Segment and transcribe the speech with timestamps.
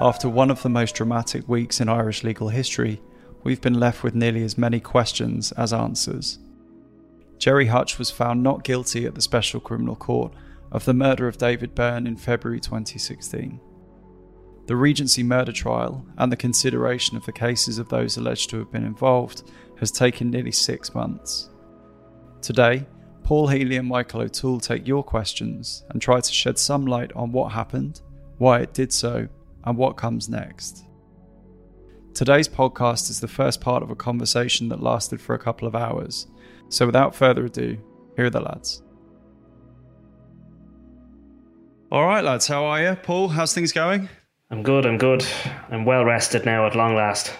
[0.00, 3.00] After one of the most dramatic weeks in Irish legal history,
[3.42, 6.38] we've been left with nearly as many questions as answers.
[7.38, 10.34] Gerry Hutch was found not guilty at the Special Criminal Court
[10.70, 13.58] of the murder of David Byrne in February 2016.
[14.66, 18.70] The Regency murder trial and the consideration of the cases of those alleged to have
[18.70, 21.48] been involved has taken nearly six months.
[22.42, 22.84] Today,
[23.22, 27.32] Paul Healy and Michael O'Toole take your questions and try to shed some light on
[27.32, 28.02] what happened,
[28.36, 29.28] why it did so,
[29.66, 30.84] and what comes next.
[32.14, 35.74] Today's podcast is the first part of a conversation that lasted for a couple of
[35.74, 36.28] hours,
[36.70, 37.76] so without further ado,
[38.16, 38.82] here are the lads.
[41.92, 42.96] All right, lads, how are you?
[42.96, 44.08] Paul, how's things going?
[44.50, 45.26] I'm good, I'm good.
[45.70, 47.32] I'm well rested now at long last.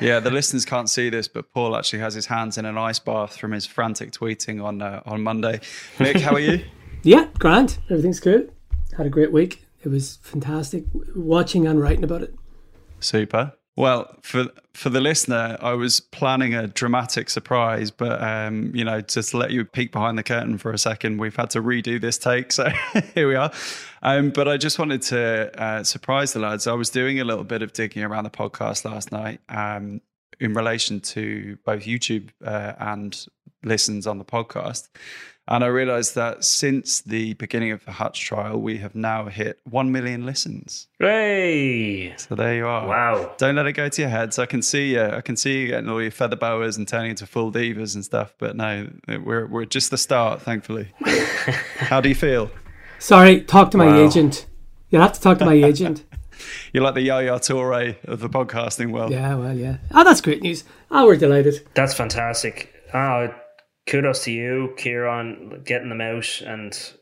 [0.00, 2.98] Yeah, the listeners can't see this, but Paul actually has his hands in an ice
[2.98, 5.60] bath from his frantic tweeting on uh, on Monday.
[5.96, 6.64] Mick, how are you?
[7.02, 7.78] yeah, grand.
[7.88, 8.52] Everything's good.
[8.96, 9.64] Had a great week.
[9.82, 12.34] It was fantastic watching and writing about it.
[13.00, 13.52] Super.
[13.74, 19.00] Well, for for the listener, I was planning a dramatic surprise, but um, you know,
[19.00, 21.98] just to let you peek behind the curtain for a second, we've had to redo
[21.98, 22.68] this take, so
[23.14, 23.50] here we are.
[24.02, 26.66] Um, but I just wanted to uh, surprise the lads.
[26.66, 30.02] I was doing a little bit of digging around the podcast last night um,
[30.38, 33.26] in relation to both YouTube uh, and
[33.64, 34.88] listens on the podcast,
[35.48, 39.58] and I realized that since the beginning of the Hutch trial, we have now hit
[39.68, 40.86] 1 million listens.
[41.00, 42.14] Hey!
[42.16, 42.86] So there you are.
[42.86, 43.34] Wow.
[43.38, 44.32] Don't let it go to your head.
[44.32, 45.02] So I can see you.
[45.02, 48.04] I can see you getting all your feather boas and turning into full divas and
[48.04, 48.34] stuff.
[48.38, 50.92] But no, we're, we're just the start, thankfully.
[51.76, 52.50] How do you feel?
[53.00, 54.06] Sorry, talk to my wow.
[54.06, 54.46] agent.
[54.90, 56.04] You'll have to talk to my agent.
[56.72, 59.10] You're like the Yaya Toure of the podcasting world.
[59.10, 59.78] Yeah, well, yeah.
[59.92, 60.62] Oh, that's great news.
[60.90, 61.66] Oh, we're delighted.
[61.74, 62.72] That's fantastic.
[62.94, 63.34] Oh,
[63.86, 66.92] kudos to you, Kieran, getting them out and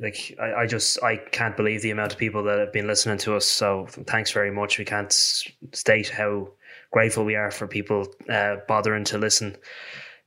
[0.00, 3.18] like I, I just I can't believe the amount of people that have been listening
[3.18, 3.46] to us.
[3.46, 4.78] So thanks very much.
[4.78, 6.48] We can't state how
[6.90, 9.56] grateful we are for people uh, bothering to listen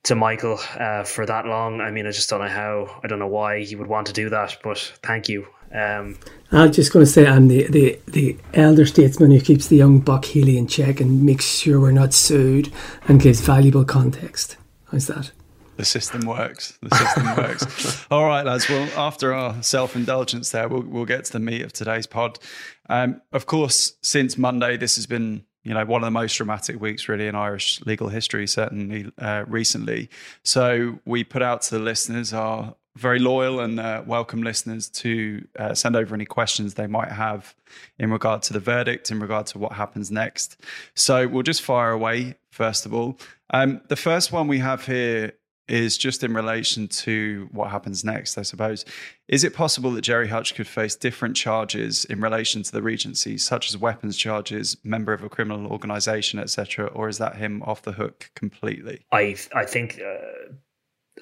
[0.04, 1.82] to Michael uh, for that long.
[1.82, 3.00] I mean, I just don't know how.
[3.04, 5.48] I don't know why you would want to do that, but thank you.
[5.74, 6.18] Um,
[6.52, 10.00] I'm just going to say I'm the, the, the elder statesman who keeps the young
[10.00, 12.72] Buck Healy in check and makes sure we're not sued
[13.08, 14.58] and gives valuable context.
[14.92, 15.32] How's that?
[15.78, 16.78] The system works.
[16.82, 18.06] The system works.
[18.12, 18.70] All right, lads.
[18.70, 22.40] Well, after our self indulgence there, we'll, we'll get to the meat of today's pod.
[22.88, 26.80] Um, of course, since Monday, this has been you know one of the most dramatic
[26.80, 30.10] weeks really in Irish legal history, certainly uh, recently.
[30.44, 35.46] So we put out to the listeners our very loyal and uh, welcome listeners to
[35.60, 37.54] uh, send over any questions they might have
[38.00, 40.56] in regard to the verdict, in regard to what happens next.
[40.94, 43.20] So we'll just fire away first of all.
[43.50, 45.34] Um, the first one we have here
[45.68, 48.86] is just in relation to what happens next, I suppose.
[49.28, 53.38] Is it possible that Gerry Hutch could face different charges in relation to the Regency,
[53.38, 57.82] such as weapons charges, member of a criminal organisation, etc., or is that him off
[57.82, 59.06] the hook completely?
[59.12, 60.54] I I think uh,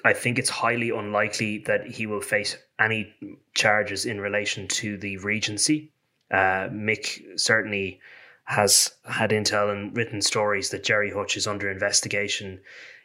[0.04, 3.14] I think it's highly unlikely that he will face any
[3.54, 5.92] charges in relation to the Regency.
[6.30, 8.00] Uh, Mick certainly
[8.44, 12.60] has had intel and written stories that Gerry Hutch is under investigation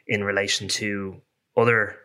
[0.06, 1.22] in relation to
[1.56, 1.96] other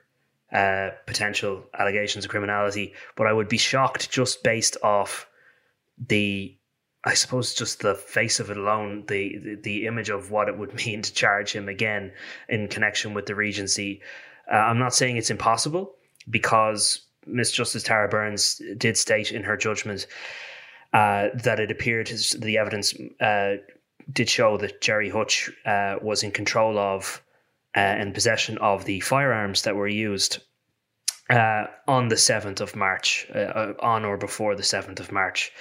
[0.51, 5.27] uh, potential allegations of criminality, but I would be shocked just based off
[5.97, 6.55] the,
[7.03, 10.57] I suppose, just the face of it alone, the, the, the image of what it
[10.57, 12.11] would mean to charge him again
[12.49, 14.01] in connection with the Regency.
[14.51, 15.95] Uh, I'm not saying it's impossible
[16.29, 20.07] because Miss Justice Tara Burns did state in her judgment
[20.93, 23.55] uh, that it appeared the evidence uh,
[24.11, 27.21] did show that Gerry Hutch uh, was in control of
[27.75, 30.39] uh, in possession of the firearms that were used
[31.29, 35.51] uh, on the 7th of March, uh, uh, on or before the 7th of March.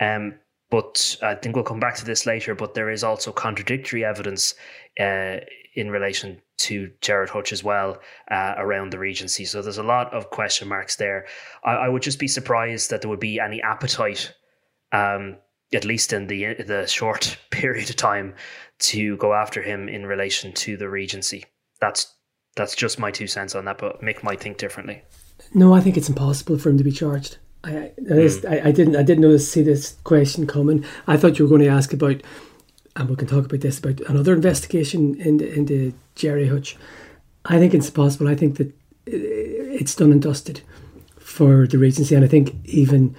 [0.00, 0.34] Um,
[0.70, 2.54] but I think we'll come back to this later.
[2.54, 4.54] But there is also contradictory evidence
[4.98, 5.36] uh,
[5.74, 8.00] in relation to Gerard Hutch as well
[8.30, 9.44] uh, around the Regency.
[9.44, 11.26] So there's a lot of question marks there.
[11.64, 14.32] I, I would just be surprised that there would be any appetite,
[14.92, 15.36] um,
[15.72, 18.34] at least in the the short period of time,
[18.80, 21.44] to go after him in relation to the Regency
[21.80, 22.14] that's
[22.56, 23.78] that's just my two cents on that.
[23.78, 25.02] But Mick might think differently.
[25.52, 27.38] No, I think it's impossible for him to be charged.
[27.62, 28.50] I, I, mm.
[28.50, 30.84] I, I didn't I didn't notice see this question coming.
[31.06, 32.22] I thought you were going to ask about,
[32.96, 36.76] and we can talk about this about another investigation into into Gerry Hutch.
[37.46, 38.28] I think it's possible.
[38.28, 38.72] I think that
[39.06, 40.60] it's done and dusted
[41.18, 43.16] for the Regency, and I think even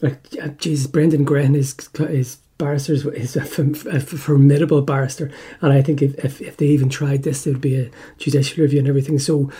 [0.00, 1.74] like Jesus, Brendan Grehan is
[2.10, 6.88] is barrister is a, a, formidable barrister, and I think if, if, if they even
[6.88, 9.18] tried this, there would be a judicial review and everything.
[9.18, 9.50] So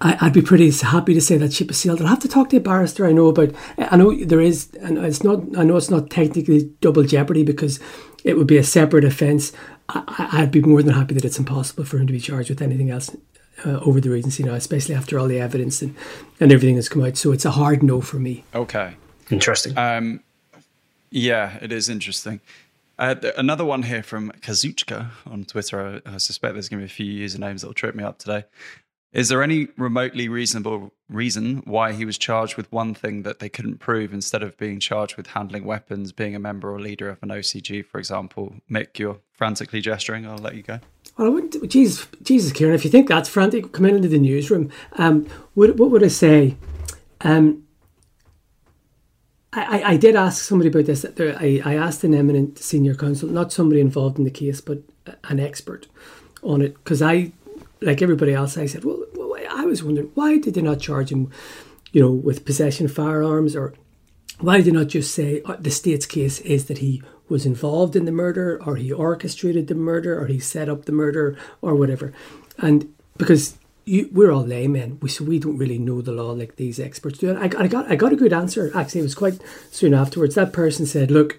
[0.00, 2.00] I, would be pretty happy to say that ship is sailed.
[2.00, 3.54] I'll have to talk to a barrister I know about.
[3.78, 5.40] I know there is, and it's not.
[5.56, 7.78] I know it's not technically double jeopardy because
[8.24, 9.52] it would be a separate offence.
[9.88, 12.62] I, would be more than happy that it's impossible for him to be charged with
[12.62, 13.14] anything else
[13.64, 15.94] uh, over the Regency now, especially after all the evidence and,
[16.40, 17.16] and everything that's come out.
[17.16, 18.44] So it's a hard no for me.
[18.54, 18.94] Okay,
[19.30, 19.76] interesting.
[19.78, 20.20] Um,
[21.12, 22.40] yeah, it is interesting.
[22.98, 26.02] Uh, another one here from Kazuchka on Twitter.
[26.06, 28.18] I, I suspect there's going to be a few usernames that will trip me up
[28.18, 28.44] today.
[29.12, 33.50] Is there any remotely reasonable reason why he was charged with one thing that they
[33.50, 37.22] couldn't prove instead of being charged with handling weapons, being a member or leader of
[37.22, 38.54] an OCG, for example?
[38.70, 40.26] Mick, you're frantically gesturing.
[40.26, 40.80] I'll let you go.
[41.18, 41.68] Well, I wouldn't.
[41.68, 44.70] Jesus, Jesus, Kieran, if you think that's frantic, come into the newsroom.
[44.92, 46.56] Um, what, what would I say?
[47.20, 47.64] Um,
[49.54, 51.04] I, I did ask somebody about this.
[51.04, 54.78] I, I asked an eminent senior counsel, not somebody involved in the case, but
[55.24, 55.88] an expert
[56.42, 57.32] on it, because I
[57.80, 59.04] like everybody else, I said, well,
[59.50, 61.30] I was wondering why did they not charge him,
[61.92, 63.74] you know, with possession of firearms, or
[64.40, 67.94] why did they not just say uh, the state's case is that he was involved
[67.94, 71.74] in the murder, or he orchestrated the murder, or he set up the murder, or
[71.74, 72.12] whatever,
[72.58, 76.56] and because you, we're all laymen, we so we don't really know the law like
[76.56, 77.30] these experts do.
[77.30, 78.70] And I, I got I got a good answer.
[78.74, 79.40] Actually, it was quite
[79.70, 80.34] soon afterwards.
[80.34, 81.38] That person said, "Look,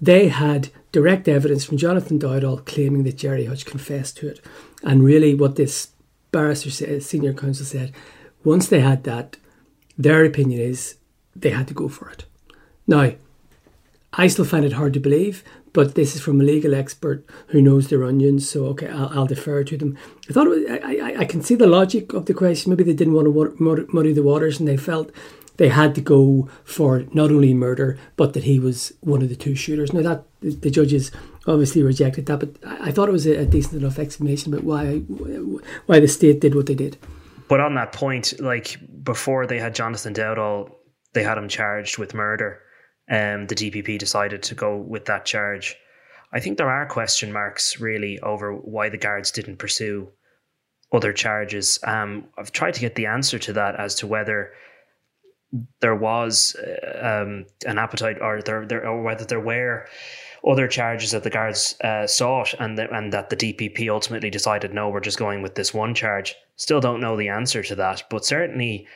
[0.00, 4.40] they had direct evidence from Jonathan Dowdall claiming that Gerry Hutch confessed to it.
[4.82, 5.88] And really, what this
[6.32, 7.92] barrister said, senior counsel said,
[8.44, 9.36] once they had that,
[9.96, 10.96] their opinion is
[11.34, 12.24] they had to go for it.
[12.86, 13.12] Now,
[14.12, 17.62] I still find it hard to believe, but this is from a legal expert who
[17.62, 19.96] knows their onions, so okay, I'll, I'll defer to them.
[20.32, 22.70] I thought was, I, I, can see the logic of the question.
[22.70, 25.10] Maybe they didn't want to muddy the waters, and they felt
[25.58, 29.36] they had to go for not only murder, but that he was one of the
[29.36, 29.92] two shooters.
[29.92, 31.10] Now that the judges
[31.46, 35.00] obviously rejected that, but I thought it was a, decent enough explanation about why
[35.84, 36.96] why the state did what they did.
[37.48, 40.70] But on that point, like before they had Jonathan Dowdall,
[41.12, 42.58] they had him charged with murder.
[43.06, 45.76] and um, the DPP decided to go with that charge.
[46.32, 50.08] I think there are question marks really over why the guards didn't pursue
[50.92, 51.78] other charges.
[51.84, 54.52] Um, I've tried to get the answer to that as to whether
[55.80, 59.86] there was uh, um, an appetite, or there, there, or whether there were
[60.48, 64.72] other charges that the guards uh, sought, and the, and that the DPP ultimately decided
[64.72, 66.34] no, we're just going with this one charge.
[66.56, 68.86] Still don't know the answer to that, but certainly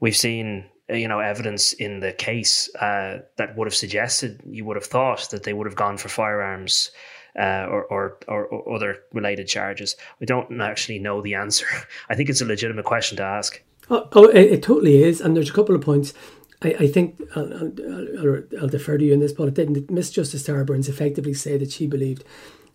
[0.00, 4.64] we've seen uh, you know evidence in the case uh, that would have suggested you
[4.64, 6.90] would have thought that they would have gone for firearms.
[7.38, 9.94] Uh, or, or, or other related charges.
[10.20, 11.66] We don't actually know the answer.
[12.08, 13.62] I think it's a legitimate question to ask.
[13.90, 15.20] Oh, oh it, it, totally is.
[15.20, 16.14] And there's a couple of points.
[16.62, 20.10] I, I think I'll, I'll, I'll, defer to you in this, but it didn't Miss
[20.10, 22.24] Justice Tara Burns effectively say that she believed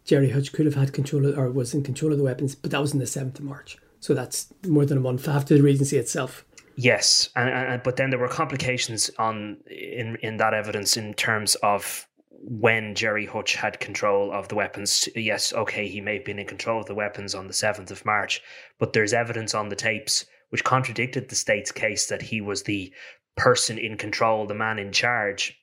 [0.05, 2.71] Gerry Hutch could have had control of, or was in control of the weapons, but
[2.71, 3.77] that was on the 7th of March.
[3.99, 6.45] So that's more than a month after the Regency itself.
[6.75, 11.55] Yes, and, and but then there were complications on in in that evidence in terms
[11.55, 12.07] of
[12.43, 15.07] when Gerry Hutch had control of the weapons.
[15.15, 18.05] Yes, okay, he may have been in control of the weapons on the seventh of
[18.05, 18.41] March,
[18.79, 22.93] but there's evidence on the tapes which contradicted the state's case that he was the
[23.38, 25.57] person in control, the man in charge.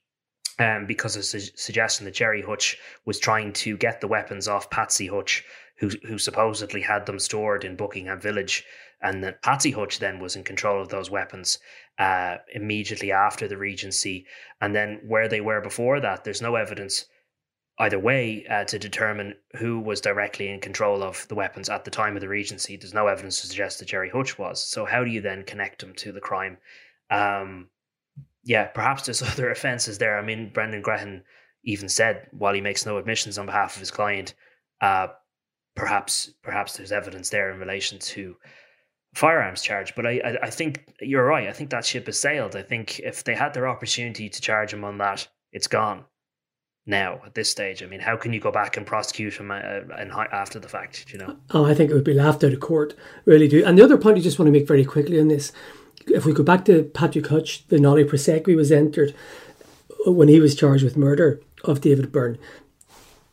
[0.60, 4.70] Um, because of su- suggestion that Gerry Hutch was trying to get the weapons off
[4.70, 5.44] Patsy Hutch,
[5.76, 8.64] who who supposedly had them stored in Buckingham Village,
[9.00, 11.58] and that Patsy Hutch then was in control of those weapons
[11.99, 14.26] uh, immediately after the Regency,
[14.61, 17.06] and then where they were before that, there's no evidence
[17.80, 21.90] either way uh, to determine who was directly in control of the weapons at the
[21.90, 22.76] time of the Regency.
[22.76, 24.62] There's no evidence to suggest that Gerry Hutch was.
[24.62, 26.58] So how do you then connect him to the crime?
[27.11, 27.68] Um,
[28.42, 30.18] yeah, perhaps there's other offences there.
[30.18, 31.23] I mean, Brendan Grehan
[31.62, 34.34] even said, while he makes no admissions on behalf of his client,
[34.80, 35.08] uh,
[35.76, 38.37] perhaps perhaps there's evidence there in relation to
[39.18, 39.94] firearms charge.
[39.94, 41.48] But I, I, I think you're right.
[41.48, 42.56] I think that ship has sailed.
[42.56, 46.04] I think if they had their opportunity to charge him on that, it's gone
[46.88, 47.82] now at this stage?
[47.82, 51.12] I mean, how can you go back and prosecute him uh, and after the fact?
[51.12, 51.37] You know.
[51.50, 52.94] Oh, I think it would be laughed out of court.
[53.26, 53.64] Really do.
[53.64, 55.52] And the other point I just want to make very quickly on this,
[56.06, 59.14] if we go back to Patrick Hutch, the nolle prosequi was entered
[60.06, 62.38] when he was charged with murder of David Byrne.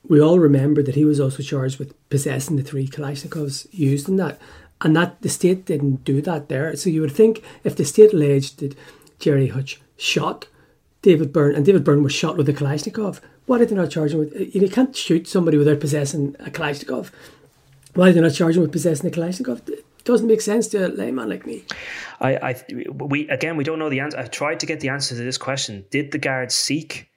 [0.08, 4.18] We all remember that he was also charged with possessing the three Kalashnikovs used in
[4.18, 4.39] that,
[4.86, 6.75] and that the state didn't do that there.
[6.75, 8.77] So you would think if the state alleged that
[9.18, 10.48] Gerry Hutch shot
[11.01, 14.13] David Byrne and David Byrne was shot with a Kalashnikov, why did they not charge
[14.13, 14.56] him with?
[14.56, 17.10] You can't shoot somebody without possessing a Kalashnikov.
[17.96, 19.68] Why did they not charge him with possessing a Kalashnikov?
[19.68, 21.63] It doesn't make sense to a layman like me.
[22.22, 22.63] I, I,
[22.94, 24.20] we again, we don't know the answer.
[24.20, 25.84] I've tried to get the answer to this question.
[25.89, 27.10] Did the guards seek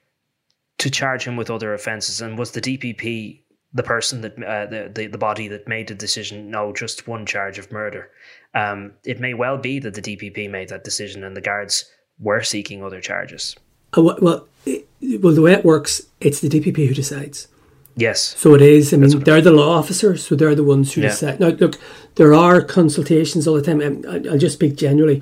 [0.79, 3.41] to charge him with other offences, and was the DPP
[3.73, 7.25] the person that uh, the, the the body that made the decision no just one
[7.25, 8.09] charge of murder.
[8.53, 11.85] Um, it may well be that the dpp made that decision and the guards
[12.19, 13.55] were seeking other charges.
[13.95, 14.87] Uh, well it,
[15.21, 17.47] well the way it works it's the dpp who decides.
[17.95, 18.35] Yes.
[18.37, 21.09] So it is i mean they're the law officers so they're the ones who yeah.
[21.09, 21.39] decide.
[21.39, 21.75] Now look
[22.15, 23.81] there are consultations all the time.
[23.81, 25.21] And i'll just speak generally.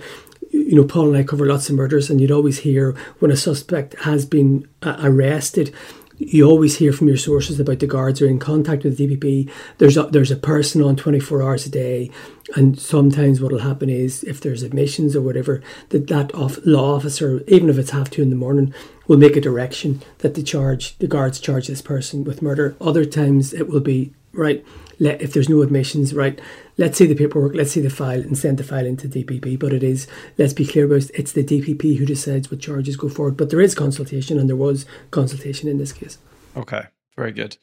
[0.52, 3.36] You know, Paul and I cover lots of murders, and you'd always hear when a
[3.36, 5.76] suspect has been uh, arrested,
[6.18, 9.50] you always hear from your sources about the guards are in contact with the DPP.
[9.78, 12.10] There's a, there's a person on 24 hours a day,
[12.56, 16.96] and sometimes what will happen is if there's admissions or whatever, that that off, law
[16.96, 18.74] officer, even if it's half two in the morning,
[19.08, 22.76] will make a direction that the charge the guards charge this person with murder.
[22.82, 24.66] Other times it will be right.
[25.00, 26.40] Let, if there's no admissions, right,
[26.78, 29.60] let's see the paperwork, let's see the file, and send the file into DPP.
[29.60, 32.98] But it is, let's be clear about it, it's the DPP who decides what charges
[32.98, 33.38] go forward.
[33.38, 36.18] But there is consultation, and there was consultation in this case.
[36.56, 36.84] Okay,
[37.16, 37.58] very good.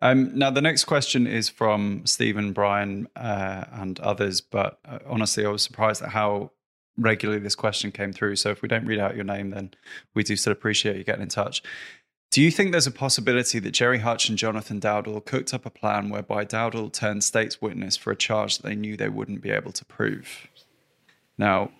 [0.00, 4.40] Um, now, the next question is from Stephen, Brian, uh, and others.
[4.40, 6.50] But uh, honestly, I was surprised at how
[7.00, 8.36] regularly this question came through.
[8.36, 9.72] So if we don't read out your name, then
[10.14, 11.62] we do still appreciate you getting in touch.
[12.30, 15.70] Do you think there's a possibility that Gerry Hutch and Jonathan Dowdall cooked up a
[15.70, 19.50] plan whereby Dowdall turned state's witness for a charge that they knew they wouldn't be
[19.50, 20.46] able to prove?
[21.36, 21.72] Now,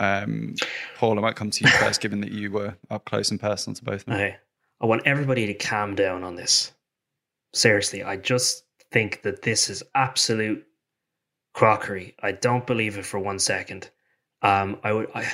[0.00, 0.56] um,
[0.96, 3.76] Paul, I might come to you first, given that you were up close and personal
[3.76, 4.14] to both of them.
[4.16, 4.36] Okay.
[4.80, 6.72] I want everybody to calm down on this.
[7.52, 10.66] Seriously, I just think that this is absolute
[11.54, 12.14] crockery.
[12.20, 13.90] I don't believe it for one second.
[14.42, 15.08] Um, I would.
[15.14, 15.30] I,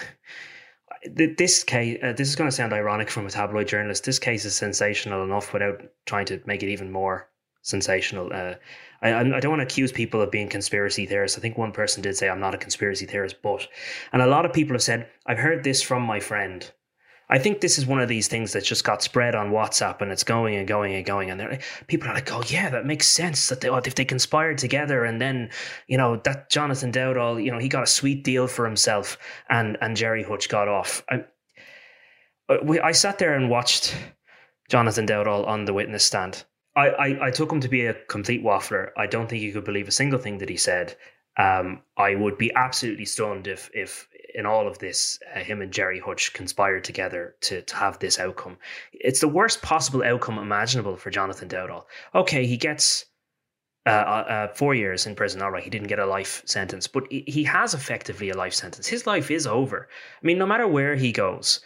[1.04, 4.04] this case, uh, this is going to sound ironic from a tabloid journalist.
[4.04, 7.28] This case is sensational enough without trying to make it even more
[7.62, 8.30] sensational.
[8.32, 8.54] Uh,
[9.02, 11.38] I, I don't want to accuse people of being conspiracy theorists.
[11.38, 13.66] I think one person did say I'm not a conspiracy theorist, but,
[14.12, 16.70] and a lot of people have said I've heard this from my friend.
[17.32, 20.10] I think this is one of these things that just got spread on WhatsApp and
[20.10, 21.30] it's going and going and going.
[21.30, 23.48] And people are like, oh, yeah, that makes sense.
[23.48, 25.50] That they, if they conspired together and then,
[25.86, 29.16] you know, that Jonathan Dowdall, you know, he got a sweet deal for himself
[29.48, 31.04] and, and Gerry Hutch got off.
[31.08, 31.24] I,
[32.48, 33.96] uh, we, I sat there and watched
[34.68, 36.44] Jonathan Dowdall on the witness stand.
[36.74, 38.90] I, I, I took him to be a complete waffler.
[38.96, 40.96] I don't think you could believe a single thing that he said.
[41.36, 45.72] Um, I would be absolutely stunned if if in all of this, uh, him and
[45.72, 48.58] Gerry Hutch conspired together to, to have this outcome.
[48.92, 51.84] It's the worst possible outcome imaginable for Jonathan Dowdall.
[52.14, 53.06] Okay, he gets
[53.86, 53.92] uh, uh,
[54.28, 55.42] uh, four years in prison.
[55.42, 58.86] All right, he didn't get a life sentence, but he has effectively a life sentence.
[58.86, 59.88] His life is over.
[60.22, 61.60] I mean, no matter where he goes,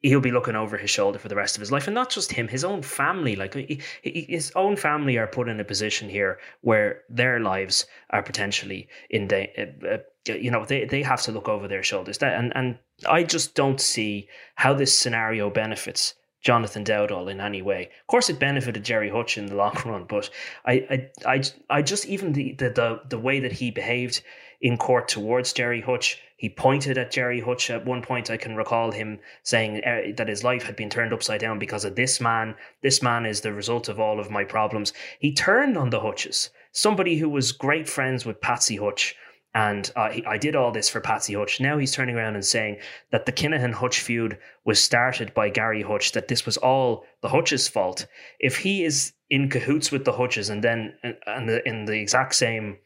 [0.00, 2.32] he'll be looking over his shoulder for the rest of his life and not just
[2.32, 6.38] him his own family like he, his own family are put in a position here
[6.60, 9.98] where their lives are potentially in the uh, uh,
[10.34, 13.54] you know they, they have to look over their shoulders that and and i just
[13.54, 17.90] don't see how this scenario benefits Jonathan Dowdall in any way.
[18.00, 20.30] Of course, it benefited Gerry Hutch in the long run, but
[20.64, 24.22] I, I, I, I just even the, the the the way that he behaved
[24.60, 28.30] in court towards Gerry Hutch he pointed at Gerry Hutch at one point.
[28.30, 31.84] I can recall him saying uh, that his life had been turned upside down because
[31.84, 32.54] of this man.
[32.80, 34.92] This man is the result of all of my problems.
[35.18, 39.16] He turned on the Hutches, somebody who was great friends with Patsy Hutch.
[39.54, 41.60] And uh, he, I did all this for Patsy Hutch.
[41.60, 42.78] Now he's turning around and saying
[43.10, 47.28] that the Kinahan Hutch feud was started by Gary Hutch, that this was all the
[47.28, 48.06] Hutch's fault.
[48.38, 50.94] If he is in cahoots with the Hutches and then
[51.26, 52.78] and the, in the exact same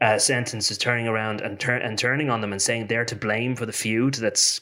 [0.00, 3.16] uh, sentence is turning around and turn and turning on them and saying they're to
[3.16, 4.60] blame for the feud that's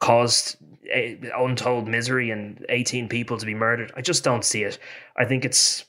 [0.00, 0.56] caused
[0.92, 3.92] a, untold misery and 18 people to be murdered.
[3.96, 4.78] I just don't see it.
[5.16, 5.84] I think it's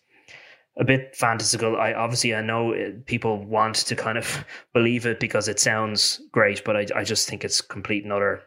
[0.79, 1.77] a bit fantastical.
[1.77, 6.21] I obviously I know it, people want to kind of believe it because it sounds
[6.31, 8.43] great, but I I just think it's complete and utter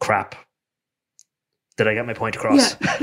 [0.00, 0.34] crap.
[1.76, 2.76] Did I get my point across?
[2.80, 2.96] Yeah,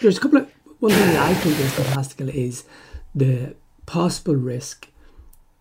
[0.00, 2.64] there's, a couple of one thing that I think is fantastical is
[3.14, 3.54] the
[3.86, 4.88] possible risk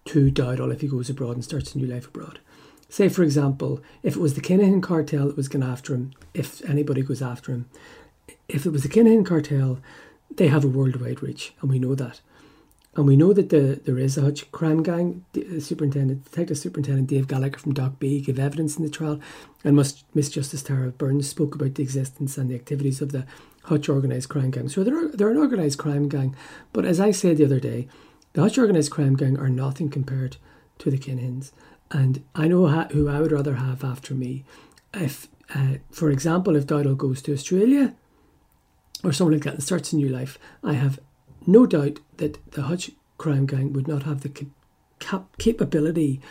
[0.05, 2.39] to Dowdall if he goes abroad and starts a new life abroad.
[2.89, 6.67] Say, for example, if it was the Kinahan cartel that was going after him, if
[6.67, 7.69] anybody goes after him,
[8.49, 9.79] if it was the Kinahan cartel,
[10.37, 12.21] they have a worldwide reach, and we know that.
[12.95, 15.23] And we know that the, there is a Hutch crime gang.
[15.31, 19.19] The superintendent, Detective Superintendent Dave Gallagher from DOCB gave evidence in the trial,
[19.63, 23.25] and Miss Justice Tara Burns spoke about the existence and the activities of the
[23.63, 24.67] Hutch organised crime gang.
[24.67, 26.35] So they're, they're an organised crime gang,
[26.73, 27.87] but as I said the other day,
[28.33, 30.37] the Hutch organised crime gang are nothing compared
[30.79, 31.51] to the Kinahans.
[31.91, 34.45] And I know who I would rather have after me.
[34.93, 37.93] If, uh, for example, if Dowdall goes to Australia
[39.03, 40.99] or someone like that and starts a new life, I have
[41.47, 44.29] no doubt that the Hutch crime gang would not have the
[44.99, 46.21] cap- capability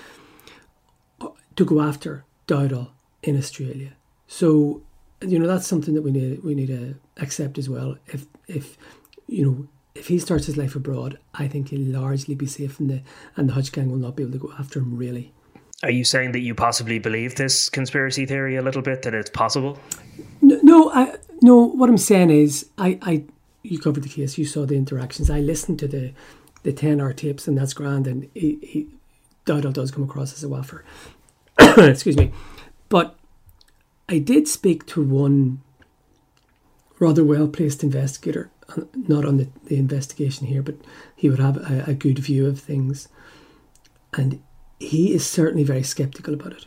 [1.56, 2.90] to go after Dowdall
[3.22, 3.92] in Australia.
[4.26, 4.82] So,
[5.20, 7.96] you know, that's something that we need we need to accept as well.
[8.06, 8.78] If if
[9.26, 12.88] you know if he starts his life abroad, I think he'll largely be safe, and
[12.90, 13.02] the
[13.36, 15.32] and the Hutch gang will not be able to go after him really.
[15.82, 19.30] Are you saying that you possibly believe this conspiracy theory a little bit that it's
[19.30, 19.78] possible?
[20.42, 21.56] No, no, I, no.
[21.56, 23.24] What I'm saying is, I, I,
[23.62, 24.38] you covered the case.
[24.38, 25.30] You saw the interactions.
[25.30, 26.12] I listened to the,
[26.62, 28.06] the ten hour tapes, and that's grand.
[28.06, 28.88] And he, he
[29.46, 30.84] Dowdall does come across as a waffer.
[31.58, 32.32] Excuse me,
[32.88, 33.16] but
[34.08, 35.62] I did speak to one
[36.98, 40.76] rather well placed investigator, uh, not on the, the investigation here, but
[41.16, 43.08] he would have a, a good view of things,
[44.12, 44.40] and
[44.78, 46.66] he is certainly very skeptical about it.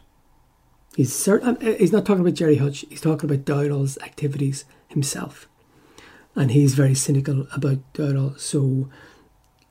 [0.96, 1.58] He's certain.
[1.58, 2.86] Uh, he's not talking about Gerry Hutch.
[2.90, 5.48] He's talking about Dowdall's activities himself,
[6.36, 8.40] and he's very cynical about Dowdall.
[8.40, 8.90] So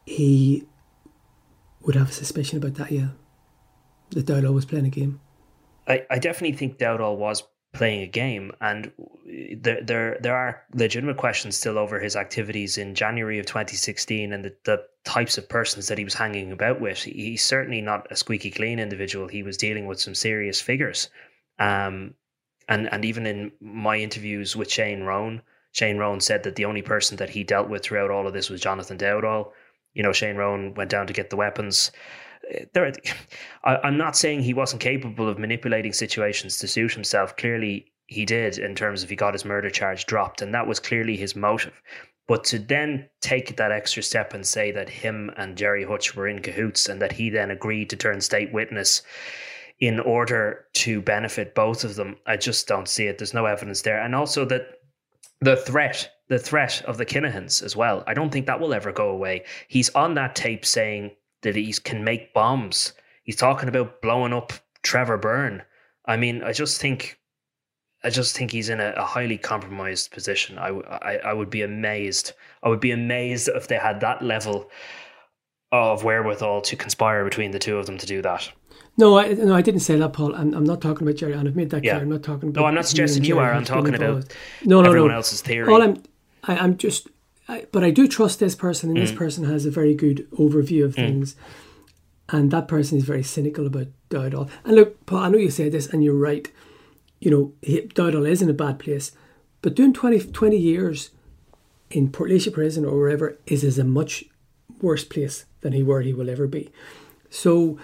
[0.04, 0.66] he
[1.82, 2.90] would have a suspicion about that.
[2.90, 3.08] Yeah,
[4.10, 5.20] that Dowdall was playing a game.
[5.86, 8.92] I, I definitely think Dowdall was playing a game, and
[9.56, 14.44] there there there are legitimate questions still over his activities in January of 2016 and
[14.44, 17.02] the, the types of persons that he was hanging about with.
[17.02, 19.26] He's certainly not a squeaky clean individual.
[19.26, 21.08] He was dealing with some serious figures,
[21.58, 22.14] um,
[22.68, 26.82] and and even in my interviews with Shane Rowan, Shane Rowan said that the only
[26.82, 29.52] person that he dealt with throughout all of this was Jonathan Dowdall.
[29.94, 31.90] You know, Shane Rowan went down to get the weapons
[32.72, 32.92] there,
[33.64, 37.36] I, I'm not saying he wasn't capable of manipulating situations to suit himself.
[37.36, 40.80] Clearly, he did in terms of he got his murder charge dropped, and that was
[40.80, 41.80] clearly his motive.
[42.28, 46.28] But to then take that extra step and say that him and Gerry Hutch were
[46.28, 49.02] in cahoots and that he then agreed to turn state witness
[49.80, 53.18] in order to benefit both of them, I just don't see it.
[53.18, 54.00] There's no evidence there.
[54.00, 54.78] And also that
[55.40, 58.92] the threat, the threat of the Kinahans as well, I don't think that will ever
[58.92, 59.44] go away.
[59.66, 61.10] He's on that tape saying
[61.42, 62.92] that he can make bombs.
[63.24, 65.62] He's talking about blowing up Trevor Byrne.
[66.06, 67.20] I mean, I just think,
[68.02, 70.58] I just think he's in a, a highly compromised position.
[70.58, 72.32] I, I, I would be amazed.
[72.62, 74.70] I would be amazed if they had that level
[75.70, 78.50] of wherewithal to conspire between the two of them to do that.
[78.98, 80.34] No, I, no, I didn't say that, Paul.
[80.34, 81.92] I'm, I'm not talking about Gerry, and I've made that yeah.
[81.92, 82.02] clear.
[82.02, 82.60] I'm not talking about.
[82.60, 83.52] No, I'm not suggesting you are.
[83.52, 85.16] I'm talking about no, no, everyone no.
[85.16, 85.72] else's theory.
[85.72, 86.02] All I'm,
[86.44, 87.08] I, am i am just
[87.52, 89.02] I, but I do trust this person, and mm.
[89.02, 91.06] this person has a very good overview of mm.
[91.06, 91.36] things.
[92.28, 94.48] And that person is very cynical about Dowdall.
[94.64, 96.50] And look, Paul, I know you said this, and you're right.
[97.20, 99.12] You know, he, Dowdall is in a bad place,
[99.60, 101.10] but doing 20, 20 years
[101.90, 104.24] in Portlaoise prison or wherever is, is a much
[104.80, 106.72] worse place than he were he will ever be.
[107.28, 107.78] So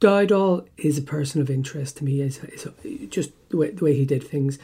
[0.00, 2.22] Dowdall is a person of interest to me.
[2.22, 2.40] Is
[3.10, 4.58] just the way, the way he did things,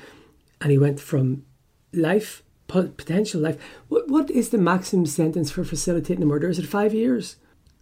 [0.63, 1.45] and he went from
[1.93, 3.61] life potential life.
[3.89, 6.49] What, what is the maximum sentence for facilitating a murder?
[6.49, 7.37] Is it five years?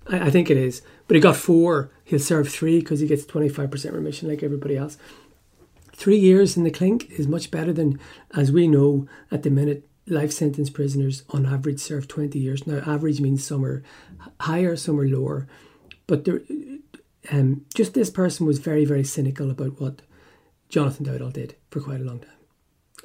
[0.06, 0.80] I, I think it is.
[1.06, 1.90] But he got four.
[2.04, 4.96] He'll serve three because he gets 25% remission like everybody else.
[5.92, 7.98] Three years in the clink is much better than,
[8.34, 12.66] as we know at the minute, life sentence prisoners on average serve 20 years.
[12.66, 13.82] Now, average means some are
[14.40, 15.48] higher, some are lower.
[16.06, 16.42] But there,
[17.32, 20.02] um, just this person was very, very cynical about what
[20.68, 22.35] Jonathan Dowdall did for quite a long time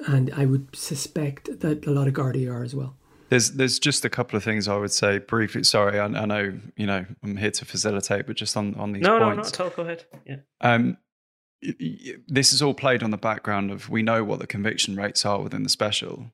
[0.06, 2.96] and I would suspect that a lot of Gardaí are as well.
[3.28, 5.64] There's there's just a couple of things I would say briefly.
[5.64, 9.02] Sorry, I, I know you know I'm here to facilitate, but just on on these
[9.02, 9.22] no, points.
[9.22, 9.70] No, no, not at all.
[9.70, 10.04] Go ahead.
[10.26, 10.36] Yeah.
[10.60, 10.98] Um,
[12.28, 15.40] this is all played on the background of we know what the conviction rates are
[15.40, 16.26] within the special.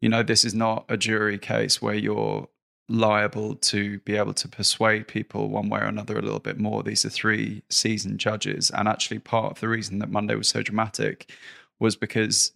[0.00, 2.48] You know, this is not a jury case where you're
[2.88, 6.82] liable to be able to persuade people one way or another a little bit more.
[6.82, 10.62] These are three seasoned judges, and actually, part of the reason that Monday was so
[10.62, 11.32] dramatic
[11.78, 12.52] was because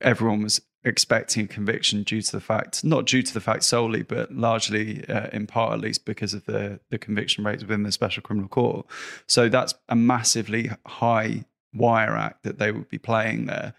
[0.00, 4.02] everyone was expecting a conviction due to the fact, not due to the fact solely,
[4.02, 7.92] but largely uh, in part at least because of the the conviction rates within the
[7.92, 8.86] special criminal court.
[9.26, 13.74] So that's a massively high wire act that they would be playing there.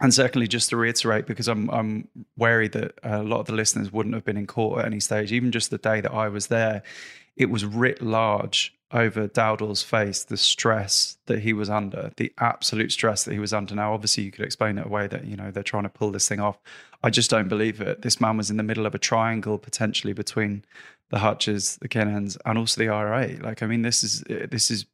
[0.00, 3.92] And secondly, just to reiterate, because I'm I'm wary that a lot of the listeners
[3.92, 6.46] wouldn't have been in court at any stage, even just the day that I was
[6.46, 6.82] there,
[7.36, 12.90] it was writ large over Dowdall's face the stress that he was under, the absolute
[12.90, 13.74] stress that he was under.
[13.74, 16.28] Now, obviously, you could explain it away that you know they're trying to pull this
[16.28, 16.58] thing off.
[17.02, 18.02] I just don't believe it.
[18.02, 20.64] This man was in the middle of a triangle potentially between
[21.10, 23.36] the Hutches, the Kinahans, and also the IRA.
[23.40, 24.86] Like, I mean, this is this is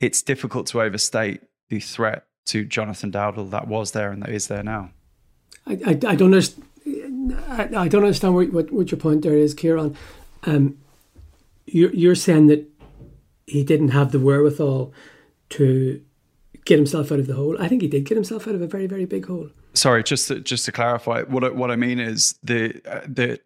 [0.00, 4.48] it's difficult to overstate the threat to Jonathan Dowdall that was there and that is
[4.48, 4.90] there now.
[5.66, 6.66] I, I, I don't understand.
[7.48, 9.96] I, I, don't understand what, what, what your point there is, Kieran.
[10.42, 10.78] Um,
[11.66, 12.68] you're, you're saying that
[13.52, 14.92] he didn't have the wherewithal
[15.50, 16.02] to
[16.64, 17.56] get himself out of the hole.
[17.60, 19.50] I think he did get himself out of a very, very big hole.
[19.74, 23.40] Sorry, just to, just to clarify, what I, what I mean is the uh, the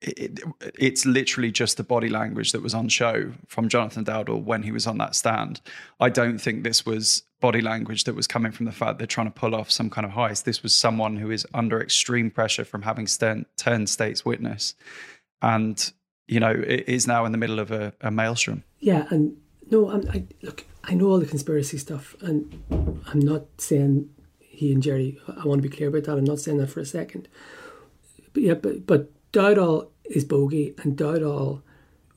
[0.00, 0.40] it,
[0.78, 4.72] it's literally just the body language that was on show from Jonathan Dowdall when he
[4.72, 5.60] was on that stand.
[6.00, 9.26] I don't think this was body language that was coming from the fact they're trying
[9.26, 10.44] to pull off some kind of heist.
[10.44, 14.74] This was someone who is under extreme pressure from having st- turned state's witness,
[15.40, 15.92] and
[16.26, 18.64] you know is now in the middle of a, a maelstrom.
[18.80, 19.36] Yeah, and
[19.70, 20.64] no, I'm, I look.
[20.84, 22.62] I know all the conspiracy stuff, and
[23.06, 24.10] I'm not saying
[24.40, 25.18] he and Gerry.
[25.28, 26.18] I want to be clear about that.
[26.18, 27.28] I'm not saying that for a second.
[28.32, 31.62] But yeah, but but Dowdall is bogey, and Dowdall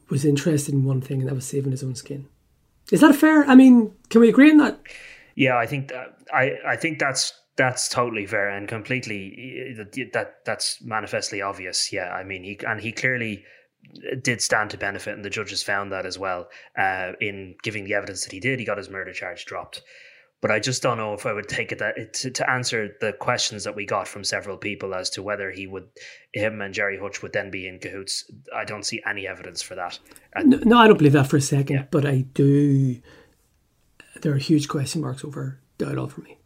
[0.09, 2.27] was interested in one thing, and that was saving his own skin.
[2.91, 3.43] Is that fair?
[3.45, 4.79] I mean, can we agree on that?
[5.35, 9.75] Yeah, I think that I I think that's that's totally fair and completely
[10.13, 11.91] that that's manifestly obvious.
[11.91, 13.43] Yeah, I mean he and he clearly
[14.21, 17.93] did stand to benefit, and the judges found that as well uh, in giving the
[17.93, 18.59] evidence that he did.
[18.59, 19.81] He got his murder charge dropped.
[20.39, 23.11] But I just don't know if I would take it that to, to answer the
[23.11, 25.87] questions that we got from several people as to whether he would,
[26.31, 28.29] him and Gerry Hutch would then be in cahoots.
[28.55, 29.97] I don't see any evidence for that.
[30.43, 31.75] No, no, I don't believe that for a second.
[31.75, 31.85] Yeah.
[31.89, 33.01] But I do.
[34.21, 36.37] There are huge question marks over Dowdall for me.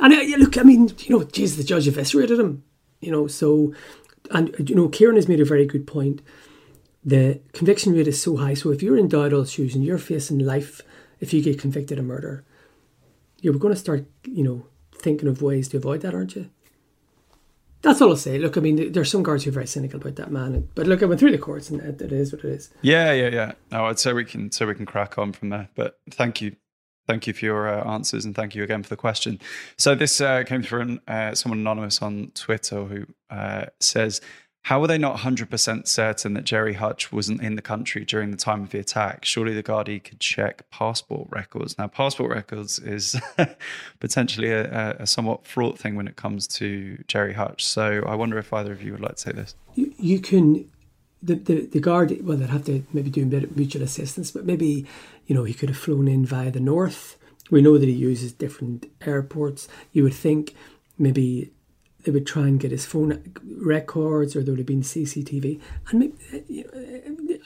[0.00, 2.62] And uh, look, I mean, you know, Jesus, the judge eviscerated him.
[3.00, 3.74] You know, so
[4.30, 6.22] and you know, Kieran has made a very good point
[7.04, 8.54] the conviction rate is so high.
[8.54, 10.80] So if you're in Dowdall's shoes and you're facing life,
[11.20, 12.44] if you get convicted of murder,
[13.40, 16.50] you're going to start, you know, thinking of ways to avoid that, aren't you?
[17.82, 18.38] That's all I'll say.
[18.38, 21.02] Look, I mean, there's some guards who are very cynical about that man, but look,
[21.02, 22.70] I went through the courts, and it, it is what it is.
[22.80, 23.52] Yeah, yeah, yeah.
[23.72, 25.68] No, I'd say we can, so we can crack on from there.
[25.74, 26.54] But thank you,
[27.08, 29.40] thank you for your uh, answers, and thank you again for the question.
[29.76, 34.20] So this uh, came from uh, someone anonymous on Twitter who uh, says,
[34.62, 38.36] how were they not 100% certain that Gerry Hutch wasn't in the country during the
[38.36, 39.24] time of the attack?
[39.24, 41.76] Surely the Gardaí could check passport records.
[41.78, 43.20] Now, passport records is
[44.00, 47.64] potentially a, a, somewhat fraught thing when it comes to Gerry Hutch.
[47.64, 49.56] So I wonder if either of you would like to say this.
[49.74, 50.70] You, you can,
[51.20, 53.24] the, the, the well, they'd have to maybe do
[53.56, 54.86] mutual assistance, but maybe,
[55.26, 57.18] you know, he could have flown in via the north.
[57.50, 59.66] We know that he uses different airports.
[59.90, 60.54] You would think
[60.98, 61.50] maybe
[62.04, 65.60] they would try and get his phone records or there would have been CCTV.
[65.90, 66.12] And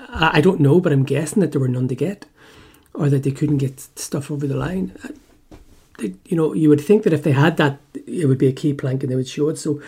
[0.08, 2.26] I don't know, but I'm guessing that there were none to get
[2.94, 4.96] or that they couldn't get stuff over the line.
[5.98, 8.52] They, you know, you would think that if they had that, it would be a
[8.52, 9.58] key plank and they would show it.
[9.58, 9.80] So,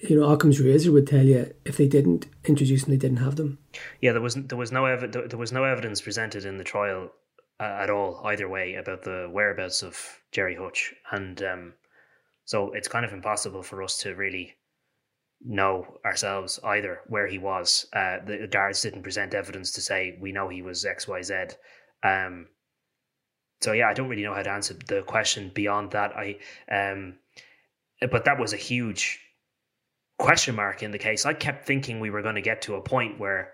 [0.00, 3.36] you know, Occam's razor would tell you if they didn't introduce them, they didn't have
[3.36, 3.58] them.
[4.00, 7.10] Yeah, there was there was no ev- there was no evidence presented in the trial
[7.58, 11.72] uh, at all either way about the whereabouts of Gerry Hutch, and um,
[12.44, 14.54] so it's kind of impossible for us to really
[15.44, 17.86] know ourselves either where he was.
[17.92, 21.34] Uh, the guards didn't present evidence to say we know he was X, Y, Z.
[22.02, 22.48] Um,
[23.60, 26.12] so yeah, I don't really know how to answer the question beyond that.
[26.16, 26.36] I,
[26.70, 27.16] um,
[28.10, 29.20] but that was a huge
[30.18, 31.24] question mark in the case.
[31.24, 33.52] I kept thinking we were going to get to a point where,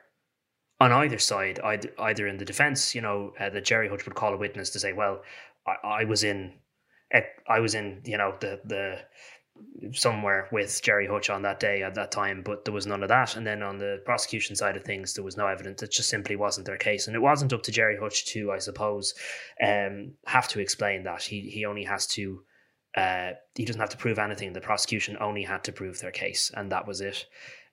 [0.80, 4.14] on either side, either, either in the defense, you know, uh, that Gerry Hutch would
[4.14, 5.22] call a witness to say, "Well,
[5.66, 6.54] I, I was in
[7.48, 9.00] I was in, you know, the the
[9.92, 13.08] somewhere with Gerry Hutch on that day at that time, but there was none of
[13.08, 13.36] that.
[13.36, 15.82] And then on the prosecution side of things, there was no evidence.
[15.82, 18.58] It just simply wasn't their case, and it wasn't up to Gerry Hutch to, I
[18.58, 19.14] suppose,
[19.62, 21.22] um, have to explain that.
[21.22, 22.44] He he only has to.
[22.96, 24.52] Uh, he doesn't have to prove anything.
[24.52, 27.26] The prosecution only had to prove their case, and that was it.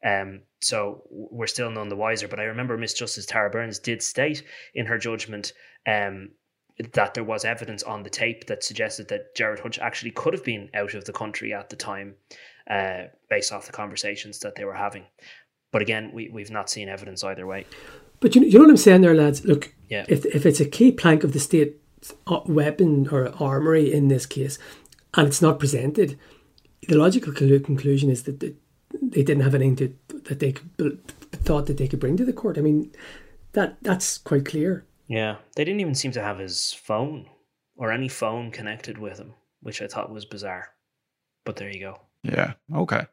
[0.05, 2.27] Um, so we're still none the wiser.
[2.27, 4.43] But I remember Miss Justice Tara Burns did state
[4.75, 5.53] in her judgment
[5.87, 6.29] um,
[6.93, 10.43] that there was evidence on the tape that suggested that Gerard Hutch actually could have
[10.43, 12.15] been out of the country at the time,
[12.69, 15.05] uh, based off the conversations that they were having.
[15.71, 17.65] But again, we, we've not seen evidence either way.
[18.19, 19.43] But you know, you know what I'm saying there, lads?
[19.45, 20.05] Look, yeah.
[20.07, 21.81] if, if it's a key plank of the state
[22.27, 24.59] uh, weapon or armory in this case,
[25.15, 26.17] and it's not presented,
[26.87, 31.77] the logical conclusion is that they didn't have anything to, that they could, thought that
[31.77, 32.57] they could bring to the court.
[32.57, 32.91] I mean,
[33.53, 34.85] that that's quite clear.
[35.07, 37.29] Yeah, they didn't even seem to have his phone
[37.75, 40.69] or any phone connected with him, which I thought was bizarre.
[41.45, 41.99] But there you go.
[42.23, 42.53] Yeah.
[42.73, 43.05] Okay.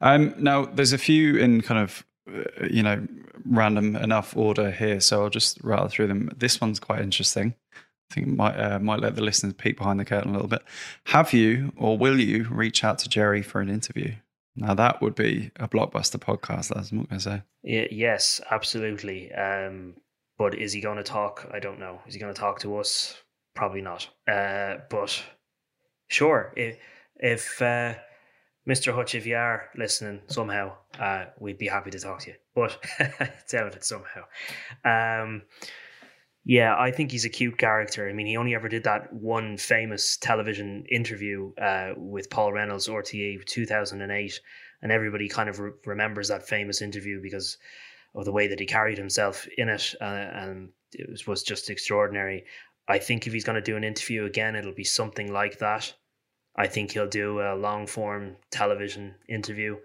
[0.00, 3.06] Um, now there's a few in kind of uh, you know
[3.46, 6.30] random enough order here, so I'll just rattle through them.
[6.36, 7.54] This one's quite interesting.
[7.74, 10.48] I think it might uh, might let the listeners peek behind the curtain a little
[10.48, 10.62] bit.
[11.06, 14.12] Have you or will you reach out to Gerry for an interview?
[14.56, 16.68] Now that would be a blockbuster podcast.
[16.68, 17.42] That's what I'm going to say.
[17.62, 19.32] Yeah, yes, absolutely.
[19.32, 19.94] Um,
[20.40, 21.46] but is he going to talk?
[21.52, 22.00] I don't know.
[22.06, 23.14] Is he going to talk to us?
[23.54, 24.08] Probably not.
[24.26, 25.22] Uh, but
[26.08, 26.78] sure, if,
[27.16, 27.92] if uh,
[28.66, 28.94] Mr.
[28.94, 32.36] Hutch, if you are listening somehow, uh, we'd be happy to talk to you.
[32.54, 32.82] But
[33.50, 34.22] doubt it somehow.
[34.82, 35.42] Um,
[36.46, 38.08] yeah, I think he's a cute character.
[38.08, 42.88] I mean, he only ever did that one famous television interview uh, with Paul Reynolds,
[42.88, 44.40] RTE, 2008,
[44.80, 47.58] and everybody kind of re- remembers that famous interview because
[48.14, 51.70] of the way that he carried himself in it, uh, and it was, was just
[51.70, 52.44] extraordinary.
[52.88, 55.92] I think if he's going to do an interview again, it'll be something like that.
[56.56, 59.76] I think he'll do a long form television interview.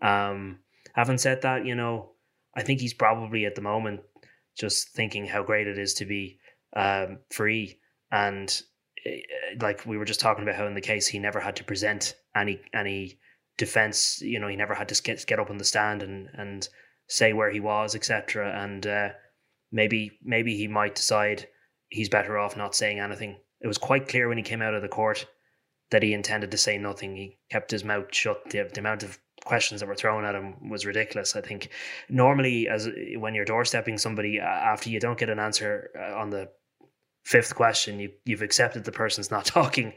[0.00, 0.60] Um,
[0.94, 2.12] having said that, you know,
[2.56, 4.00] I think he's probably at the moment
[4.56, 6.38] just thinking how great it is to be
[6.74, 7.78] um, free
[8.10, 8.62] and
[9.04, 9.20] eh,
[9.60, 12.14] like we were just talking about how in the case he never had to present
[12.34, 13.18] any any
[13.58, 16.68] defense you know he never had to get, get up on the stand and and
[17.08, 19.08] say where he was etc and uh,
[19.72, 21.46] maybe maybe he might decide
[21.88, 24.82] he's better off not saying anything it was quite clear when he came out of
[24.82, 25.26] the court
[25.90, 29.18] that he intended to say nothing he kept his mouth shut the, the amount of
[29.46, 31.36] questions that were thrown at him was ridiculous.
[31.36, 31.70] I think
[32.10, 36.50] normally, as when you're doorstepping somebody after you don't get an answer uh, on the
[37.24, 39.94] fifth question, you you've accepted the person's not talking.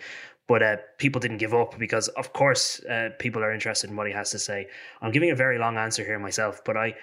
[0.50, 4.08] But uh, people didn't give up because, of course, uh, people are interested in what
[4.08, 4.68] he has to say.
[5.00, 6.96] I'm giving a very long answer here myself, but I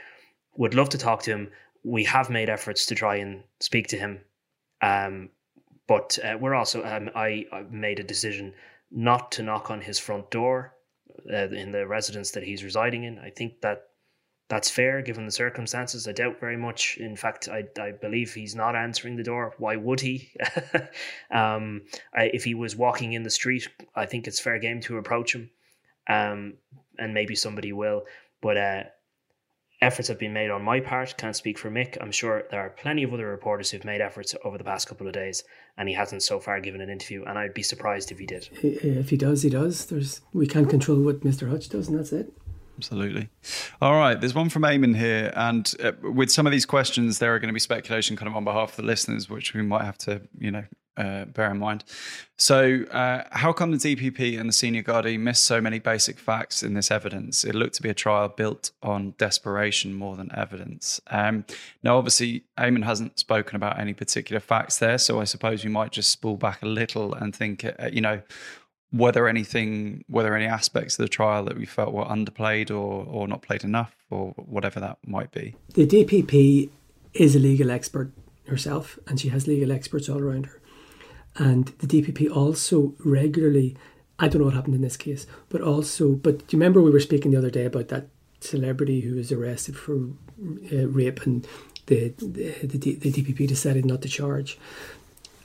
[0.57, 1.51] would love to talk to him.
[1.85, 4.21] We have made efforts to try and speak to him,
[4.83, 5.31] um,
[5.87, 8.53] but uh, we're also um, I, I made a decision
[8.91, 10.75] not to knock on his front door
[11.33, 13.21] uh, in the residence that he's residing in.
[13.21, 13.91] I think that
[14.49, 16.07] that's fair given the circumstances.
[16.07, 16.99] I doubt very much.
[16.99, 19.55] In fact, I, I believe he's not answering the door.
[19.59, 20.31] Why would he?
[21.31, 21.83] um,
[22.15, 25.35] I, if he was walking in the street, I think it's fair game to approach
[25.35, 25.51] him,
[26.09, 26.55] um,
[26.99, 28.05] and maybe somebody will.
[28.41, 28.83] But uh,
[29.83, 31.17] efforts have been made on my part.
[31.17, 31.99] Can't speak for Mick.
[32.01, 35.09] I'm sure there are plenty of other reporters who've made efforts over the past couple
[35.09, 35.43] of days,
[35.77, 37.25] and he hasn't so far given an interview.
[37.25, 38.49] And I'd be surprised if he did.
[38.63, 39.87] If he does, he does.
[39.87, 41.51] There's we can't control what Mr.
[41.51, 42.33] Hutch does, and that's it.
[42.77, 43.29] Absolutely.
[43.81, 44.21] All right.
[44.21, 45.33] There's one from Eamon here.
[45.35, 48.37] And uh, with some of these questions, there are going to be speculation kind of
[48.37, 50.65] on behalf of the listeners, which we might have to, you know,
[50.97, 51.85] uh, bear in mind.
[52.39, 56.63] So, uh, how come the DPP and the senior Gardaí missed so many basic facts
[56.63, 57.45] in this evidence?
[57.45, 61.01] It looked to be a trial built on desperation more than evidence.
[61.09, 61.45] Um,
[61.83, 65.93] now, obviously, Eamon hasn't spoken about any particular facts there, so I suppose we might
[65.93, 68.23] just spool back a little and think, uh, you know,
[68.97, 72.71] were there anything, were there any aspects of the trial that we felt were underplayed
[72.71, 75.55] or or not played enough, or whatever that might be?
[75.75, 76.71] The DPP
[77.15, 78.13] is a legal expert
[78.49, 80.61] herself, and she has legal experts all around her.
[81.37, 83.77] And the DPP also regularly,
[84.19, 86.91] I don't know what happened in this case, but also, but do you remember we
[86.91, 88.09] were speaking the other day about that
[88.41, 89.97] celebrity who was arrested for
[90.73, 91.47] uh, rape and
[91.87, 94.59] the, the, the, the DPP decided not to charge?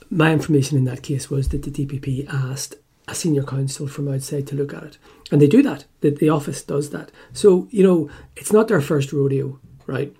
[0.08, 2.76] My information in that case was that the DPP asked
[3.12, 4.98] a senior counsel from outside to look at it.
[5.30, 5.84] And they do that.
[6.00, 7.12] The, the office does that.
[7.32, 10.14] So, you know, it's not their first rodeo, right?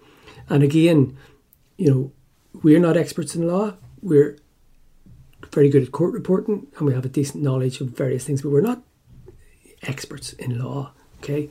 [0.49, 1.17] And again,
[1.79, 2.13] you know,
[2.63, 3.75] we're not experts in law.
[4.03, 4.39] We're
[5.53, 8.51] very good at court reporting and we have a decent knowledge of various things, but
[8.51, 8.83] we're not
[9.83, 11.49] experts in law, okay?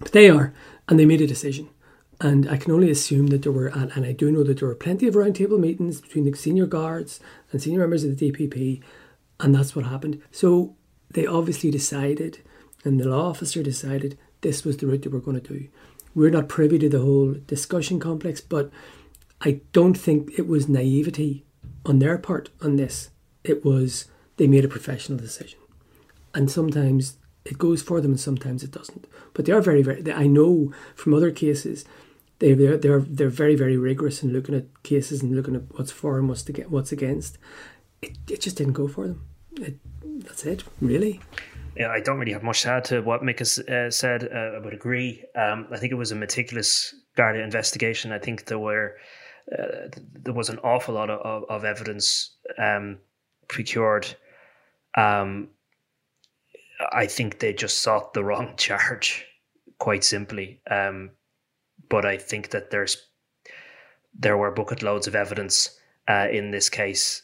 [0.00, 0.52] But they are,
[0.88, 1.68] and they made a decision.
[2.20, 4.68] And I can only assume that there were, and, and I do know that there
[4.68, 7.20] were plenty of roundtable meetings between the senior guards
[7.52, 8.82] and senior members of the DPP,
[9.40, 10.22] and that's what happened.
[10.30, 10.76] So
[11.10, 12.42] they obviously decided,
[12.84, 15.68] and the law officer decided this was the route they were going to do.
[16.14, 18.70] We're not privy to the whole discussion complex, but
[19.40, 21.44] I don't think it was naivety
[21.86, 23.10] on their part on this.
[23.44, 25.58] It was they made a professional decision,
[26.34, 29.06] and sometimes it goes for them, and sometimes it doesn't.
[29.32, 30.12] But they are very, very.
[30.12, 31.84] I know from other cases,
[32.40, 35.92] they they're they're they're very, very rigorous in looking at cases and looking at what's
[35.92, 37.38] for and what's what's against.
[38.02, 39.28] It it just didn't go for them.
[39.56, 39.76] It,
[40.24, 41.20] that's it, really.
[41.76, 44.28] Yeah, I don't really have much to add to what Mick has uh, said.
[44.32, 45.24] Uh, I would agree.
[45.36, 48.10] Um, I think it was a meticulous Garda investigation.
[48.12, 48.96] I think there were
[49.56, 52.98] uh, there was an awful lot of, of, of evidence um,
[53.48, 54.06] procured.
[54.96, 55.50] Um,
[56.92, 59.26] I think they just sought the wrong charge,
[59.78, 60.60] quite simply.
[60.70, 61.10] Um,
[61.88, 62.96] but I think that there's
[64.14, 67.22] there were bucket loads of evidence uh, in this case,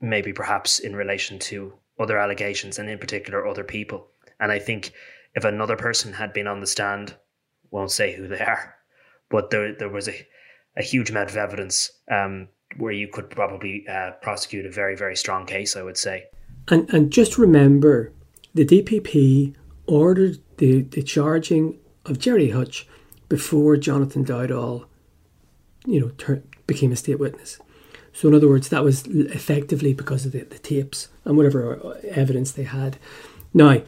[0.00, 4.08] maybe perhaps in relation to other allegations and in particular other people.
[4.38, 4.92] And I think
[5.34, 7.16] if another person had been on the stand,
[7.70, 8.74] won't say who they are,
[9.28, 10.26] but there there was a
[10.76, 15.16] a huge amount of evidence um, where you could probably uh, prosecute a very, very
[15.16, 16.24] strong case, I would say.
[16.68, 18.12] And, and just remember,
[18.54, 19.54] the DPP
[19.86, 22.86] ordered the, the charging of Gerry Hutch
[23.28, 24.86] before Jonathan Dowdall,
[25.86, 27.58] you know, ter- became a state witness.
[28.12, 31.94] So, in other words, that was effectively because of the, the tapes and whatever uh,
[32.10, 32.98] evidence they had.
[33.54, 33.84] Now, I,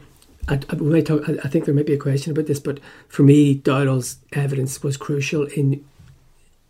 [0.47, 4.17] I, talk, I think there might be a question about this, but for me, Dowdall's
[4.33, 5.83] evidence was crucial in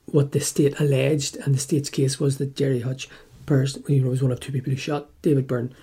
[0.06, 3.08] what the state alleged, and the state's case was that Gerry Hutch,
[3.46, 5.74] person, you know, was one of two people who shot David Byrne.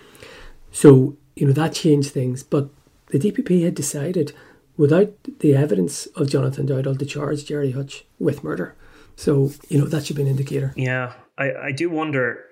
[0.73, 2.69] So you know that changed things, but
[3.09, 4.33] the DPP had decided,
[4.77, 8.75] without the evidence of Jonathan Dowdall, to charge Gerry Hutch with murder.
[9.17, 10.73] So you know that should be an indicator.
[10.77, 12.45] Yeah, I, I do wonder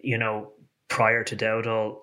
[0.00, 0.52] you know,
[0.88, 1.98] prior to Dowdall,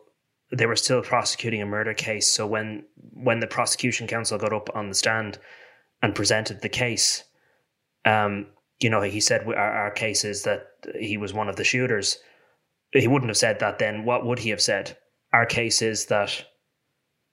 [0.52, 2.28] they were still prosecuting a murder case.
[2.28, 5.38] So when when the prosecution counsel got up on the stand
[6.02, 7.24] and presented the case,
[8.06, 8.48] um,
[8.80, 10.68] you know, he said our, our case is that
[11.00, 12.18] he was one of the shooters.
[12.92, 14.06] He wouldn't have said that then.
[14.06, 14.98] What would he have said?
[15.32, 16.46] Our case is that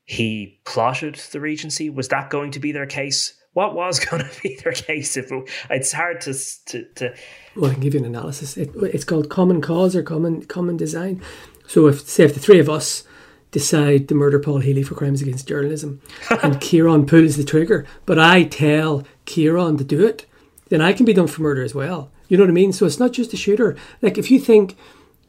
[0.04, 1.88] he plotted the regency.
[1.88, 3.32] Was that going to be their case?
[3.56, 5.16] What was going to be their case?
[5.16, 6.34] If it, it's hard to,
[6.66, 7.14] to, to
[7.56, 8.54] well, I can give you an analysis.
[8.58, 11.22] It, it's called common cause or common common design.
[11.66, 13.04] So if say if the three of us
[13.52, 16.02] decide to murder Paul Healy for crimes against journalism,
[16.42, 20.26] and Kieran pulls the trigger, but I tell Kieran to do it,
[20.68, 22.12] then I can be done for murder as well.
[22.28, 22.74] You know what I mean?
[22.74, 23.74] So it's not just a shooter.
[24.02, 24.76] Like if you think.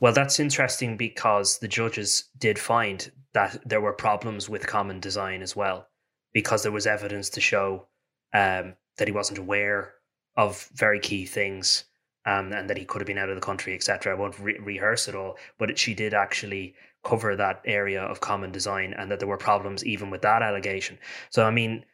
[0.01, 5.41] Well, that's interesting because the judges did find that there were problems with common design
[5.41, 5.87] as well,
[6.33, 7.87] because there was evidence to show
[8.33, 9.93] um, that he wasn't aware
[10.35, 11.85] of very key things
[12.25, 14.11] um, and that he could have been out of the country, etc.
[14.11, 18.51] I won't re- rehearse it all, but she did actually cover that area of common
[18.51, 20.99] design and that there were problems even with that allegation.
[21.29, 21.85] So, I mean,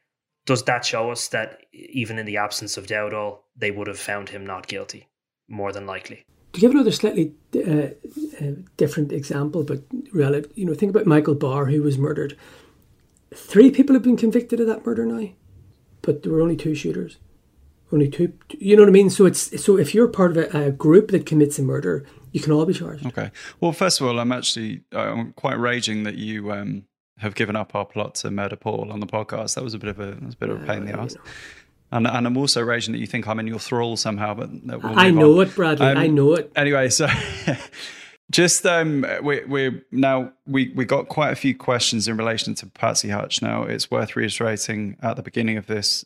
[0.46, 4.30] does that show us that even in the absence of Dowdall, they would have found
[4.30, 5.08] him not guilty,
[5.48, 6.26] more than likely?
[6.54, 7.90] To give another slightly uh,
[8.44, 12.38] uh, different example, but relative, you know, think about Michael Barr, who was murdered.
[13.34, 15.30] Three people have been convicted of that murder now,
[16.04, 17.18] but there were only two shooters
[17.94, 18.34] only two.
[18.58, 19.10] You know what I mean?
[19.10, 22.42] So it's so if you're part of a, a, group that commits a murder, you
[22.42, 23.06] can all be charged.
[23.06, 23.32] Okay.
[23.62, 26.86] Well, first of all, I'm actually I'm quite raging that you um,
[27.20, 29.56] have given up our plot to murder Paul on the podcast.
[29.56, 31.16] That was a bit of a, a bit of a pain in the ass.
[31.92, 34.98] And, and I'm also raging that you think I'm in your thrall somehow, but we'll
[34.98, 35.48] I know on.
[35.48, 35.86] it, Bradley.
[35.86, 36.52] Um, I know it.
[36.56, 37.08] Anyway, so
[38.34, 42.66] just um, we we now we we got quite a few questions in relation to
[42.66, 43.42] Patsy Hutch.
[43.42, 46.04] Now it's worth reiterating at the beginning of this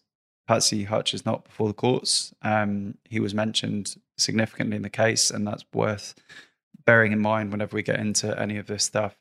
[0.48, 2.34] Patsy Hutch is not before the courts.
[2.42, 6.16] Um, he was mentioned significantly in the case, and that's worth
[6.86, 9.16] bearing in mind whenever we get into any of this stuff.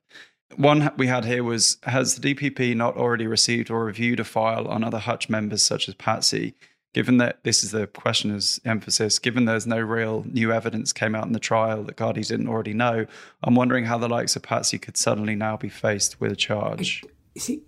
[0.57, 4.67] One we had here was Has the DPP not already received or reviewed a file
[4.67, 6.55] on other Hutch members such as Patsy?
[6.97, 11.27] Given that this is the questioner's emphasis, given there's no real new evidence came out
[11.27, 13.05] in the trial that Gardaí didn't already know,
[13.45, 17.05] I'm wondering how the likes of Patsy could suddenly now be faced with a charge.
[17.37, 17.61] see,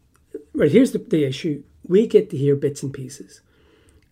[0.55, 3.43] right here's the, the issue: we get to hear bits and pieces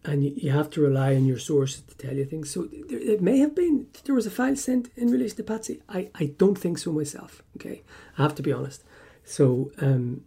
[0.04, 2.50] and you, you have to rely on your sources to tell you things.
[2.50, 5.80] So there, it may have been there was a file sent in relation to Patsy.
[5.88, 7.42] I, I don't think so myself.
[7.56, 7.84] Okay,
[8.18, 8.84] I have to be honest.
[9.24, 10.24] So um,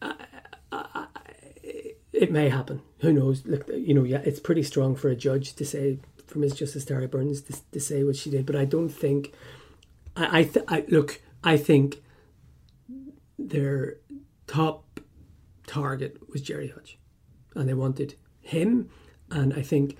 [0.00, 0.14] I,
[0.72, 1.06] I,
[2.16, 2.82] it may happen.
[3.00, 3.44] Who knows?
[3.46, 6.54] Look, you know, yeah, it's pretty strong for a judge to say, for Ms.
[6.54, 8.46] Justice Tara Burns to, to say what she did.
[8.46, 9.32] But I don't think.
[10.16, 11.20] I I, th- I look.
[11.44, 12.02] I think
[13.38, 13.98] their
[14.46, 15.00] top
[15.66, 16.98] target was Gerry Hutch
[17.54, 18.88] and they wanted him.
[19.30, 19.96] And I think,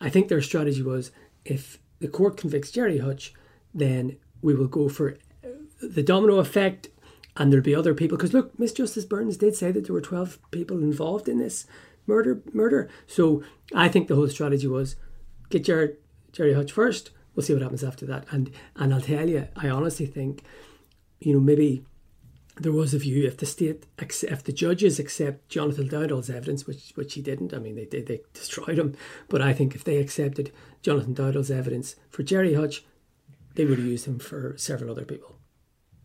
[0.00, 1.10] I think their strategy was
[1.44, 3.34] if the court convicts Gerry Hutch,
[3.74, 5.18] then we will go for
[5.80, 6.88] the domino effect,
[7.36, 8.16] and there'll be other people.
[8.16, 11.66] Because look, Miss Justice Burns did say that there were twelve people involved in this
[12.06, 12.42] murder.
[12.52, 12.88] Murder.
[13.06, 13.42] So
[13.74, 14.96] I think the whole strategy was
[15.50, 15.96] get Gerry,
[16.32, 17.10] Jerry Hutch first.
[17.34, 18.26] We'll see what happens after that.
[18.30, 20.42] And and I'll tell you, I honestly think,
[21.20, 21.84] you know, maybe
[22.60, 26.92] there was a view if the state if the judges accept Jonathan Dowdall's evidence, which
[26.96, 27.54] which he didn't.
[27.54, 28.94] I mean, they, they they destroyed him.
[29.28, 32.84] But I think if they accepted Jonathan Dowdall's evidence for Gerry Hutch,
[33.54, 35.38] they would have used him for several other people.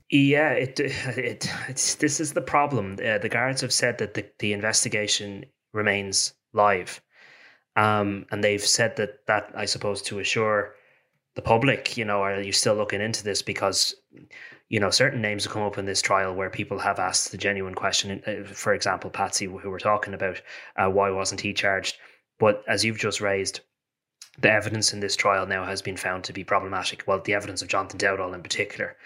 [0.10, 2.98] Yeah, it it it's this is the problem.
[3.04, 7.02] Uh, the guards have said that the, the investigation remains live,
[7.76, 10.76] um, and they've said that that I suppose to assure
[11.36, 13.96] the public, you know, are you still looking into this because
[14.70, 17.38] you know, certain names have come up in this trial where people have asked the
[17.38, 18.22] genuine question.
[18.28, 20.41] Uh, for example, Patsy, who we're talking about,
[20.76, 21.98] uh, why wasn't he charged?
[22.38, 23.62] But as you've just raised,
[24.39, 27.04] the evidence in this trial now has been found to be problematic.
[27.08, 28.98] Well, the evidence of Jonathan Dowdall in particular.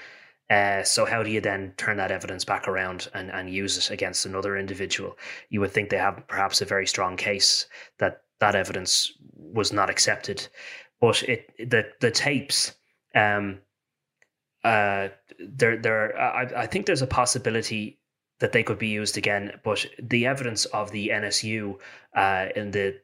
[0.52, 3.90] Uh, so how do you then turn that evidence back around and, and use it
[3.90, 5.18] against another individual?
[5.50, 7.68] You would think they have perhaps a very strong case
[8.00, 10.48] that that evidence was not accepted,
[11.00, 12.74] but it the the tapes
[13.16, 13.60] um,
[14.64, 15.10] uh,
[15.40, 18.00] there, there, I, I think there's a possibility
[18.40, 21.78] that they could be used again, but the evidence of the NSU
[22.16, 22.99] uh, in the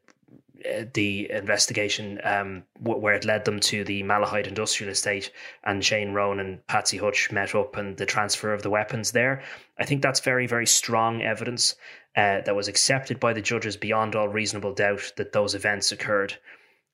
[0.93, 5.31] the investigation um, where it led them to the Malahide industrial estate
[5.63, 9.41] and Shane Rowan and Patsy Hutch met up and the transfer of the weapons there.
[9.79, 11.75] I think that's very, very strong evidence
[12.15, 16.35] uh, that was accepted by the judges beyond all reasonable doubt that those events occurred.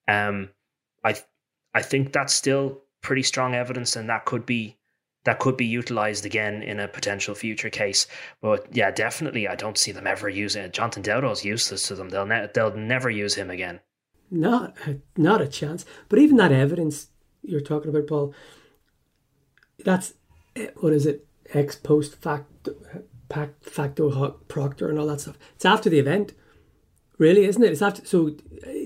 [0.07, 0.49] Um,
[1.03, 1.15] I,
[1.73, 4.77] I think that's still pretty strong evidence, and that could be
[5.23, 8.07] that could be utilized again in a potential future case.
[8.41, 10.73] But yeah, definitely, I don't see them ever using it.
[10.73, 12.09] Jonathan Dowdall's useless to them.
[12.09, 13.79] They'll ne- they'll never use him again.
[14.29, 14.75] Not
[15.15, 15.85] not a chance.
[16.09, 17.07] But even that evidence
[17.41, 18.33] you're talking about, Paul,
[19.83, 20.13] that's
[20.79, 21.27] what is it?
[21.53, 22.75] Ex post facto,
[23.61, 25.37] facto proctor and all that stuff.
[25.55, 26.33] It's after the event,
[27.17, 27.71] really, isn't it?
[27.71, 28.05] It's after.
[28.05, 28.35] So,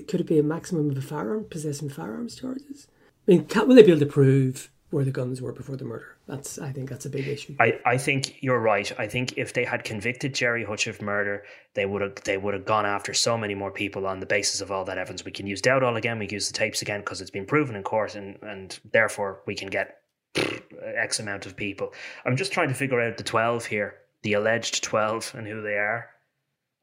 [0.06, 2.86] could it be a maximum of a firearm possessing firearms charges?
[3.26, 5.84] I mean, can, will they be able to prove where the guns were before the
[5.84, 6.17] murder?
[6.28, 7.56] That's I think that's a big issue.
[7.58, 8.92] I, I think you're right.
[8.98, 12.52] I think if they had convicted Gerry Hutch of murder, they would have they would
[12.52, 15.24] have gone after so many more people on the basis of all that evidence.
[15.24, 16.18] We can use Dowdall again.
[16.18, 19.40] We can use the tapes again because it's been proven in court, and and therefore
[19.46, 20.02] we can get
[20.36, 21.94] X amount of people.
[22.26, 25.78] I'm just trying to figure out the 12 here, the alleged 12, and who they
[25.78, 26.10] are.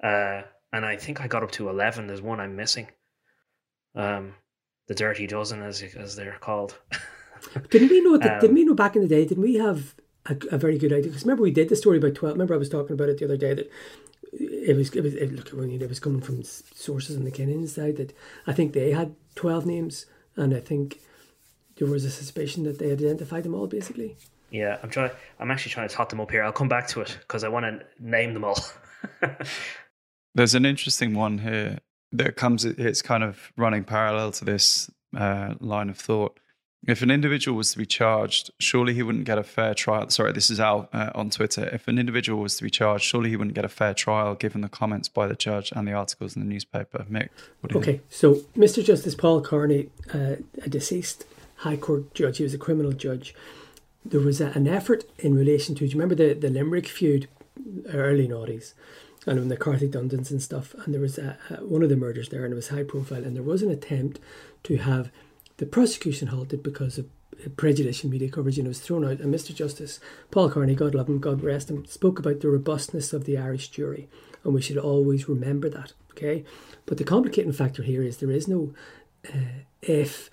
[0.04, 0.42] Uh,
[0.74, 2.08] and I think I got up to 11.
[2.08, 2.88] There's one I'm missing.
[3.96, 4.34] Um,
[4.88, 6.80] the Dirty Dozen, as as they're called.
[7.70, 8.18] didn't we know?
[8.18, 9.26] That, um, didn't we know back in the day?
[9.26, 11.10] Didn't we have a, a very good idea?
[11.10, 12.36] Because remember we did the story about 12.
[12.36, 13.72] Remember I was talking about it the other day that
[14.40, 17.68] it was it was it, look when it was coming from sources on the Kinahan
[17.68, 18.16] side that
[18.48, 21.00] I think they had 12 names, and I think
[21.78, 24.16] there was a suspicion that they identified them all, basically.
[24.52, 25.12] Yeah, I'm trying.
[25.40, 26.44] I'm actually trying to tot them up here.
[26.44, 28.60] I'll come back to it because I want to name them all.
[30.36, 31.80] There's an interesting one here
[32.12, 32.66] that comes.
[32.66, 36.40] It's kind of running parallel to this uh, line of thought.
[36.88, 40.10] If an individual was to be charged, surely he wouldn't get a fair trial.
[40.10, 41.68] Sorry, this is Al uh, on Twitter.
[41.74, 44.62] If an individual was to be charged, surely he wouldn't get a fair trial given
[44.62, 47.06] the comments by the judge and the articles in the newspaper.
[47.10, 47.30] Mick,
[47.76, 47.84] okay.
[47.84, 48.02] Think?
[48.10, 48.84] So, Mr.
[48.84, 51.26] Justice Paul Carney, uh, a deceased
[51.58, 53.34] High Court judge, he was a criminal judge.
[54.04, 57.28] There was a, an effort in relation to, do you remember the, the Limerick feud,
[57.92, 58.74] early noughties,
[59.26, 61.96] and when the Carthy Dundons and stuff, and there was a, a, one of the
[61.96, 64.20] murders there, and it was high profile, and there was an attempt
[64.64, 65.10] to have
[65.58, 69.20] the prosecution halted because of prejudice prejudicial media coverage, and it was thrown out.
[69.20, 69.54] And Mr.
[69.54, 70.00] Justice
[70.32, 73.70] Paul Carney, God love him, God rest him, spoke about the robustness of the Irish
[73.70, 74.08] jury,
[74.44, 75.94] and we should always remember that.
[76.12, 76.46] Okay,
[76.86, 78.74] but the complicating factor here is there is no
[79.28, 80.30] uh, if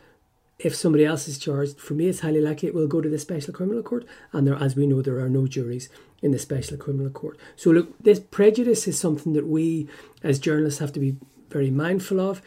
[0.58, 3.18] if somebody else is charged, for me, it's highly likely it will go to the
[3.18, 4.06] special criminal court.
[4.32, 5.88] And there, as we know, there are no juries
[6.20, 7.36] in the special criminal court.
[7.56, 9.88] So, look, this prejudice is something that we
[10.22, 11.16] as journalists have to be
[11.50, 12.42] very mindful of.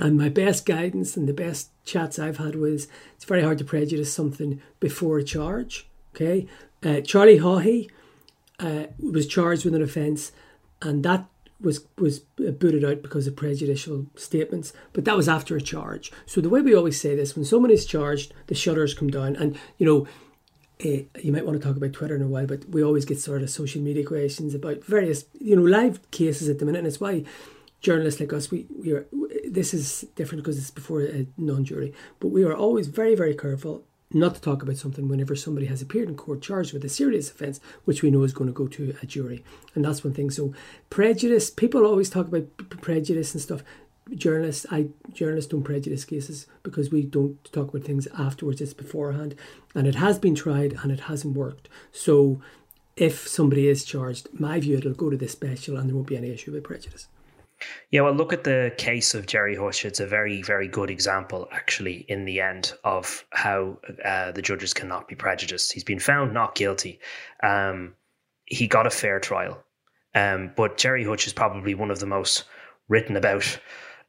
[0.00, 3.64] And my best guidance and the best chats I've had was it's very hard to
[3.64, 5.86] prejudice something before a charge.
[6.14, 6.46] Okay,
[6.82, 7.90] uh, Charlie Haughey
[8.58, 10.32] uh, was charged with an offence,
[10.82, 11.26] and that
[11.60, 16.10] was was booted out because of prejudicial statements, but that was after a charge.
[16.24, 19.36] So the way we always say this, when someone is charged, the shutters come down,
[19.36, 20.06] and you know.
[20.82, 23.20] Uh, you might want to talk about Twitter in a while, but we always get
[23.20, 26.86] sort of social media questions about various, you know, live cases at the minute, and
[26.86, 27.22] it's why
[27.80, 29.06] journalists like us, we, we are.
[29.48, 33.84] This is different because it's before a non-jury, but we are always very, very careful
[34.12, 37.30] not to talk about something whenever somebody has appeared in court charged with a serious
[37.30, 39.44] offence, which we know is going to go to a jury.
[39.74, 40.30] And that's one thing.
[40.30, 40.52] So
[40.88, 42.46] prejudice, people always talk about
[42.80, 43.62] prejudice and stuff.
[44.12, 48.60] Journalists, I journalists don't prejudice cases because we don't talk about things afterwards.
[48.60, 49.36] It's beforehand,
[49.72, 51.68] and it has been tried and it hasn't worked.
[51.92, 52.40] So,
[52.96, 56.16] if somebody is charged, my view it'll go to the special and there won't be
[56.16, 57.06] any issue with prejudice.
[57.90, 59.84] Yeah, well, look at the case of Gerry Hutch.
[59.84, 64.72] It's a very, very good example, actually, in the end, of how uh, the judges
[64.72, 65.72] cannot be prejudiced.
[65.72, 67.00] He's been found not guilty.
[67.42, 67.94] Um,
[68.46, 69.62] he got a fair trial.
[70.14, 72.44] Um, but Gerry Hutch is probably one of the most
[72.88, 73.58] written about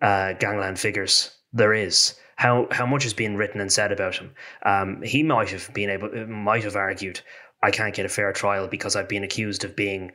[0.02, 2.16] uh, gangland figures there is.
[2.38, 4.34] How how much has been written and said about him?
[4.64, 7.22] Um, he might have been able, might have argued,
[7.64, 10.12] I can't get a fair trial because I've been accused of being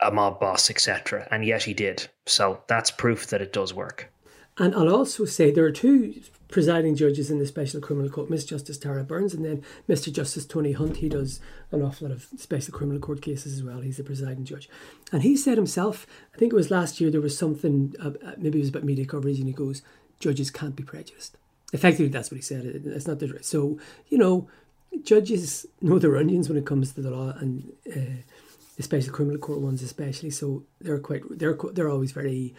[0.00, 1.26] a mob boss, etc.
[1.30, 2.08] And yet he did.
[2.26, 4.10] So that's proof that it does work.
[4.58, 8.44] And I'll also say there are two presiding judges in the Special Criminal Court, Miss
[8.44, 10.12] Justice Tara Burns and then Mr.
[10.12, 10.96] Justice Tony Hunt.
[10.96, 11.40] He does
[11.70, 13.80] an awful lot of Special Criminal Court cases as well.
[13.80, 14.68] He's the presiding judge.
[15.12, 18.58] And he said himself, I think it was last year, there was something, uh, maybe
[18.58, 19.82] it was about media coverage, and he goes,
[20.18, 21.36] judges can't be prejudiced.
[21.72, 22.64] Effectively, that's what he said.
[22.64, 23.78] It's not the, so,
[24.08, 24.48] you know,
[25.02, 28.22] judges know their onions when it comes to the law and uh,
[28.78, 30.30] the special criminal court ones especially.
[30.30, 32.54] So they're quite they're they're always very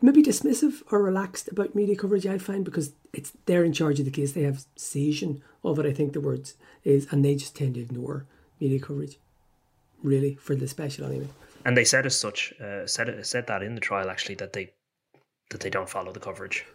[0.00, 2.26] maybe dismissive or relaxed about media coverage.
[2.26, 4.32] I find because it's they're in charge of the case.
[4.32, 5.86] They have seisin of it.
[5.86, 6.54] I think the words
[6.84, 8.26] is, and they just tend to ignore
[8.60, 9.18] media coverage.
[10.02, 11.28] Really, for the special anyway.
[11.64, 14.72] And they said as such, uh, said said that in the trial actually that they
[15.50, 16.66] that they don't follow the coverage.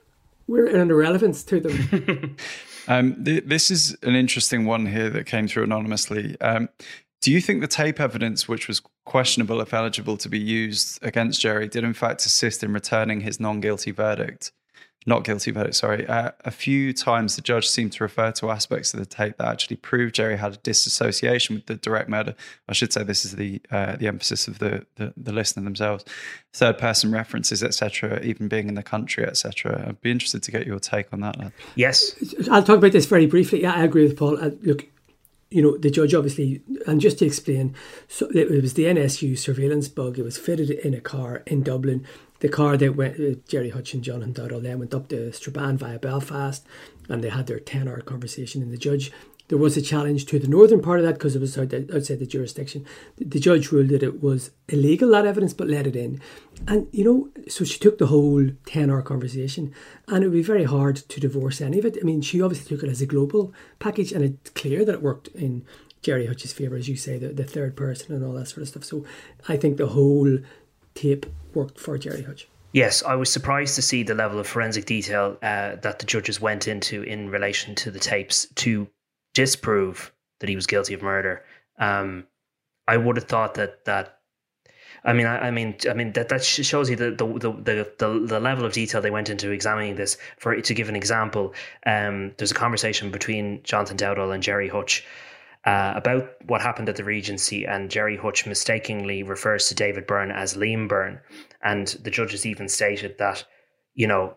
[0.47, 2.35] We're an irrelevance to them.
[2.87, 6.41] um, th- this is an interesting one here that came through anonymously.
[6.41, 6.69] Um,
[7.21, 11.41] do you think the tape evidence, which was questionable if eligible to be used against
[11.41, 14.51] Gerry, did in fact assist in returning his non guilty verdict?
[15.05, 16.07] not guilty verdict, sorry.
[16.07, 19.47] Uh, a few times the judge seemed to refer to aspects of the tape that
[19.47, 22.35] actually proved Gerry had a disassociation with the direct murder.
[22.67, 26.03] I should say this is the uh, the emphasis of the, the, the listener themselves.
[26.53, 29.85] Third person references, etc., even being in the country, etc.
[29.87, 31.39] I'd be interested to get your take on that.
[31.39, 31.53] Lad.
[31.75, 32.15] Yes,
[32.51, 33.61] I'll talk about this very briefly.
[33.61, 34.37] Yeah, I agree with Paul.
[34.37, 34.85] Uh, look,
[35.51, 37.75] you know, the judge obviously, and just to explain,
[38.07, 40.19] so it was the NSU surveillance bug.
[40.19, 42.05] It was fitted in a car in Dublin
[42.39, 45.99] the car that went, uh, Gerry Hutch and Dowdall then went up to Strabane via
[45.99, 46.65] Belfast
[47.07, 48.61] and they had their 10 hour conversation.
[48.61, 49.11] And the judge,
[49.49, 52.25] there was a challenge to the northern part of that because it was outside the
[52.25, 52.85] jurisdiction.
[53.17, 56.21] The judge ruled that it was illegal, that evidence, but let it in.
[56.67, 59.73] And, you know, so she took the whole 10 hour conversation
[60.07, 61.97] and it would be very hard to divorce any of it.
[61.99, 65.01] I mean, she obviously took it as a global package and it's clear that it
[65.01, 65.65] worked in
[66.03, 68.67] Gerry Hutch's favour, as you say, the, the third person and all that sort of
[68.69, 68.83] stuff.
[68.83, 69.03] So
[69.47, 70.37] I think the whole
[70.93, 71.25] tape
[71.55, 72.47] worked for Gerry Hutch.
[72.71, 76.39] Yes, I was surprised to see the level of forensic detail uh, that the judges
[76.39, 78.87] went into in relation to the tapes to
[79.39, 81.43] disprove that he was guilty of murder.
[81.77, 82.27] Um,
[82.87, 84.15] I would have thought that that.
[85.05, 87.27] I mean, I, I, mean, I mean that that shows you the the,
[87.67, 90.17] the the the level of detail they went into examining this.
[90.39, 91.53] For to give an example,
[91.85, 95.05] um, there's a conversation between Jonathan Dowdall and Gerry Hutch
[95.65, 100.31] uh, about what happened at the Regency, and Gerry Hutch mistakenly refers to David Byrne
[100.31, 101.19] as Liam Byrne.
[101.63, 103.45] And the judges even stated that,
[103.93, 104.35] you know,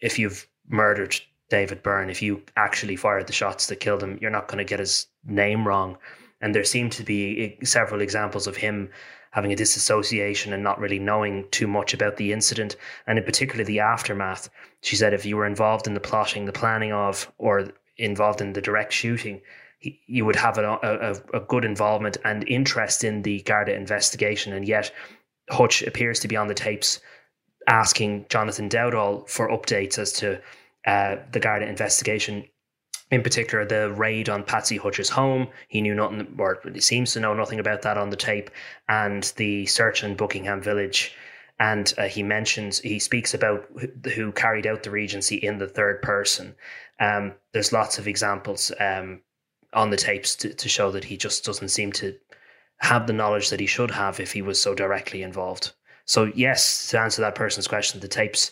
[0.00, 1.14] if you've murdered
[1.52, 4.64] David Byrne, if you actually fired the shots that killed him, you're not going to
[4.64, 5.98] get his name wrong.
[6.40, 8.88] And there seemed to be several examples of him
[9.32, 12.76] having a disassociation and not really knowing too much about the incident,
[13.06, 14.48] and in particular the aftermath.
[14.80, 18.54] She said if you were involved in the plotting, the planning of, or involved in
[18.54, 19.42] the direct shooting,
[20.06, 24.66] you would have a, a, a, good involvement and interest in the Garda investigation, and
[24.66, 24.90] yet
[25.50, 26.98] Hutch appears to be on the tapes
[27.68, 30.40] asking Jonathan Dowdall for updates as to
[30.86, 32.44] uh, the Garda investigation.
[33.10, 35.48] In particular, the raid on Patsy Hutch's home.
[35.68, 38.50] He knew nothing, or he seems to know nothing about that on the tape,
[38.88, 41.14] and the search in Buckingham Village.
[41.60, 43.68] And uh, he mentions, he speaks about
[44.14, 46.54] who carried out the Regency in the third person.
[46.98, 48.72] Um, there's lots of examples.
[48.80, 49.20] Um,
[49.74, 52.14] on the tapes to, to show that he just doesn't seem to
[52.78, 55.72] have the knowledge that he should have if he was so directly involved.
[56.04, 58.50] So, yes, to answer that person's question, the tapes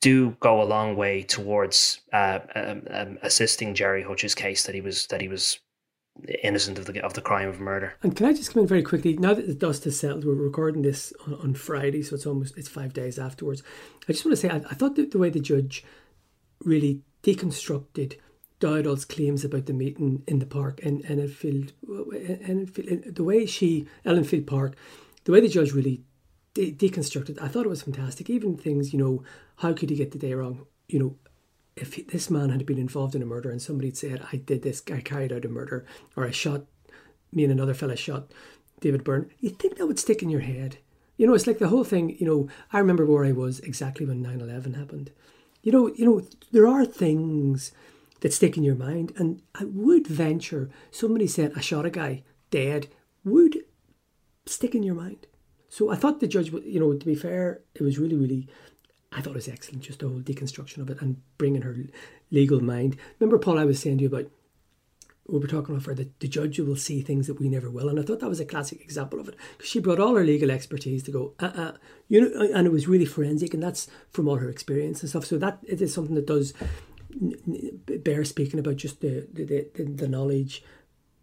[0.00, 4.80] do go a long way towards uh, um, um, assisting Gerry Hutch's case that he
[4.80, 5.60] was that he was
[6.42, 7.94] innocent of the of the crime of murder.
[8.02, 9.16] And can I just come in very quickly?
[9.16, 12.56] Now that the dust has settled, we're recording this on, on Friday, so it's almost
[12.56, 13.62] it's five days afterwards.
[14.08, 15.84] I just want to say I, I thought that the way the judge
[16.64, 18.16] really deconstructed
[18.60, 21.72] Dowdall's claims about the meeting in the park in Enfield,
[22.12, 24.74] Enfield the way she, Ellenfield Park,
[25.24, 26.02] the way the judge really
[26.58, 28.28] de- deconstructed, I thought it was fantastic.
[28.28, 29.22] Even things, you know,
[29.56, 30.66] how could he get the day wrong?
[30.88, 31.16] You know,
[31.76, 34.36] if he, this man had been involved in a murder and somebody had said, I
[34.36, 35.86] did this, I carried out a murder,
[36.16, 36.62] or I shot,
[37.32, 38.32] me and another fella shot
[38.80, 40.78] David Byrne, you'd think that would stick in your head.
[41.16, 44.06] You know, it's like the whole thing, you know, I remember where I was exactly
[44.06, 45.10] when 9 11 happened.
[45.62, 47.72] You know, you know, there are things
[48.20, 49.12] that stick in your mind.
[49.16, 52.88] And I would venture somebody said, I shot a guy dead,
[53.24, 53.58] would
[54.46, 55.26] stick in your mind.
[55.68, 58.48] So I thought the judge, you know, to be fair, it was really, really,
[59.12, 61.76] I thought it was excellent, just the whole deconstruction of it and bringing her
[62.30, 62.96] legal mind.
[63.20, 64.30] Remember, Paul, I was saying to you about,
[65.26, 67.90] we were talking about the, the judge will see things that we never will.
[67.90, 70.24] And I thought that was a classic example of it because she brought all her
[70.24, 71.72] legal expertise to go, uh, uh,
[72.08, 75.26] you know, and it was really forensic and that's from all her experience and stuff.
[75.26, 76.54] So that it is something that does
[77.86, 80.64] bear speaking about just the the, the, the knowledge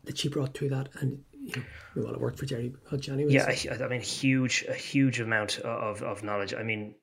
[0.04, 1.64] that she brought to that and you
[1.96, 3.34] know well it worked for Gerry Hutch anyway.
[3.34, 6.54] Yeah, I, I mean huge a huge amount of, of knowledge.
[6.54, 6.96] I mean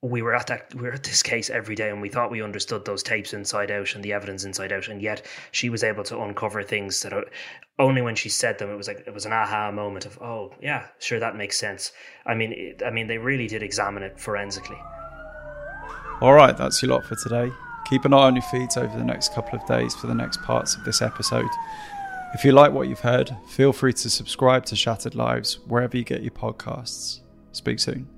[0.00, 2.42] we were at that we were at this case every day and we thought we
[2.42, 6.04] understood those tapes inside out and the evidence inside out and yet she was able
[6.04, 7.24] to uncover things that are,
[7.80, 10.54] only when she said them it was like it was an aha moment of oh
[10.62, 11.90] yeah sure that makes sense
[12.26, 14.78] i mean it, i mean they really did examine it forensically
[16.20, 17.50] all right that's your lot for today
[17.88, 20.42] Keep an eye on your feeds over the next couple of days for the next
[20.42, 21.48] parts of this episode.
[22.34, 26.04] If you like what you've heard, feel free to subscribe to Shattered Lives wherever you
[26.04, 27.20] get your podcasts.
[27.52, 28.17] Speak soon.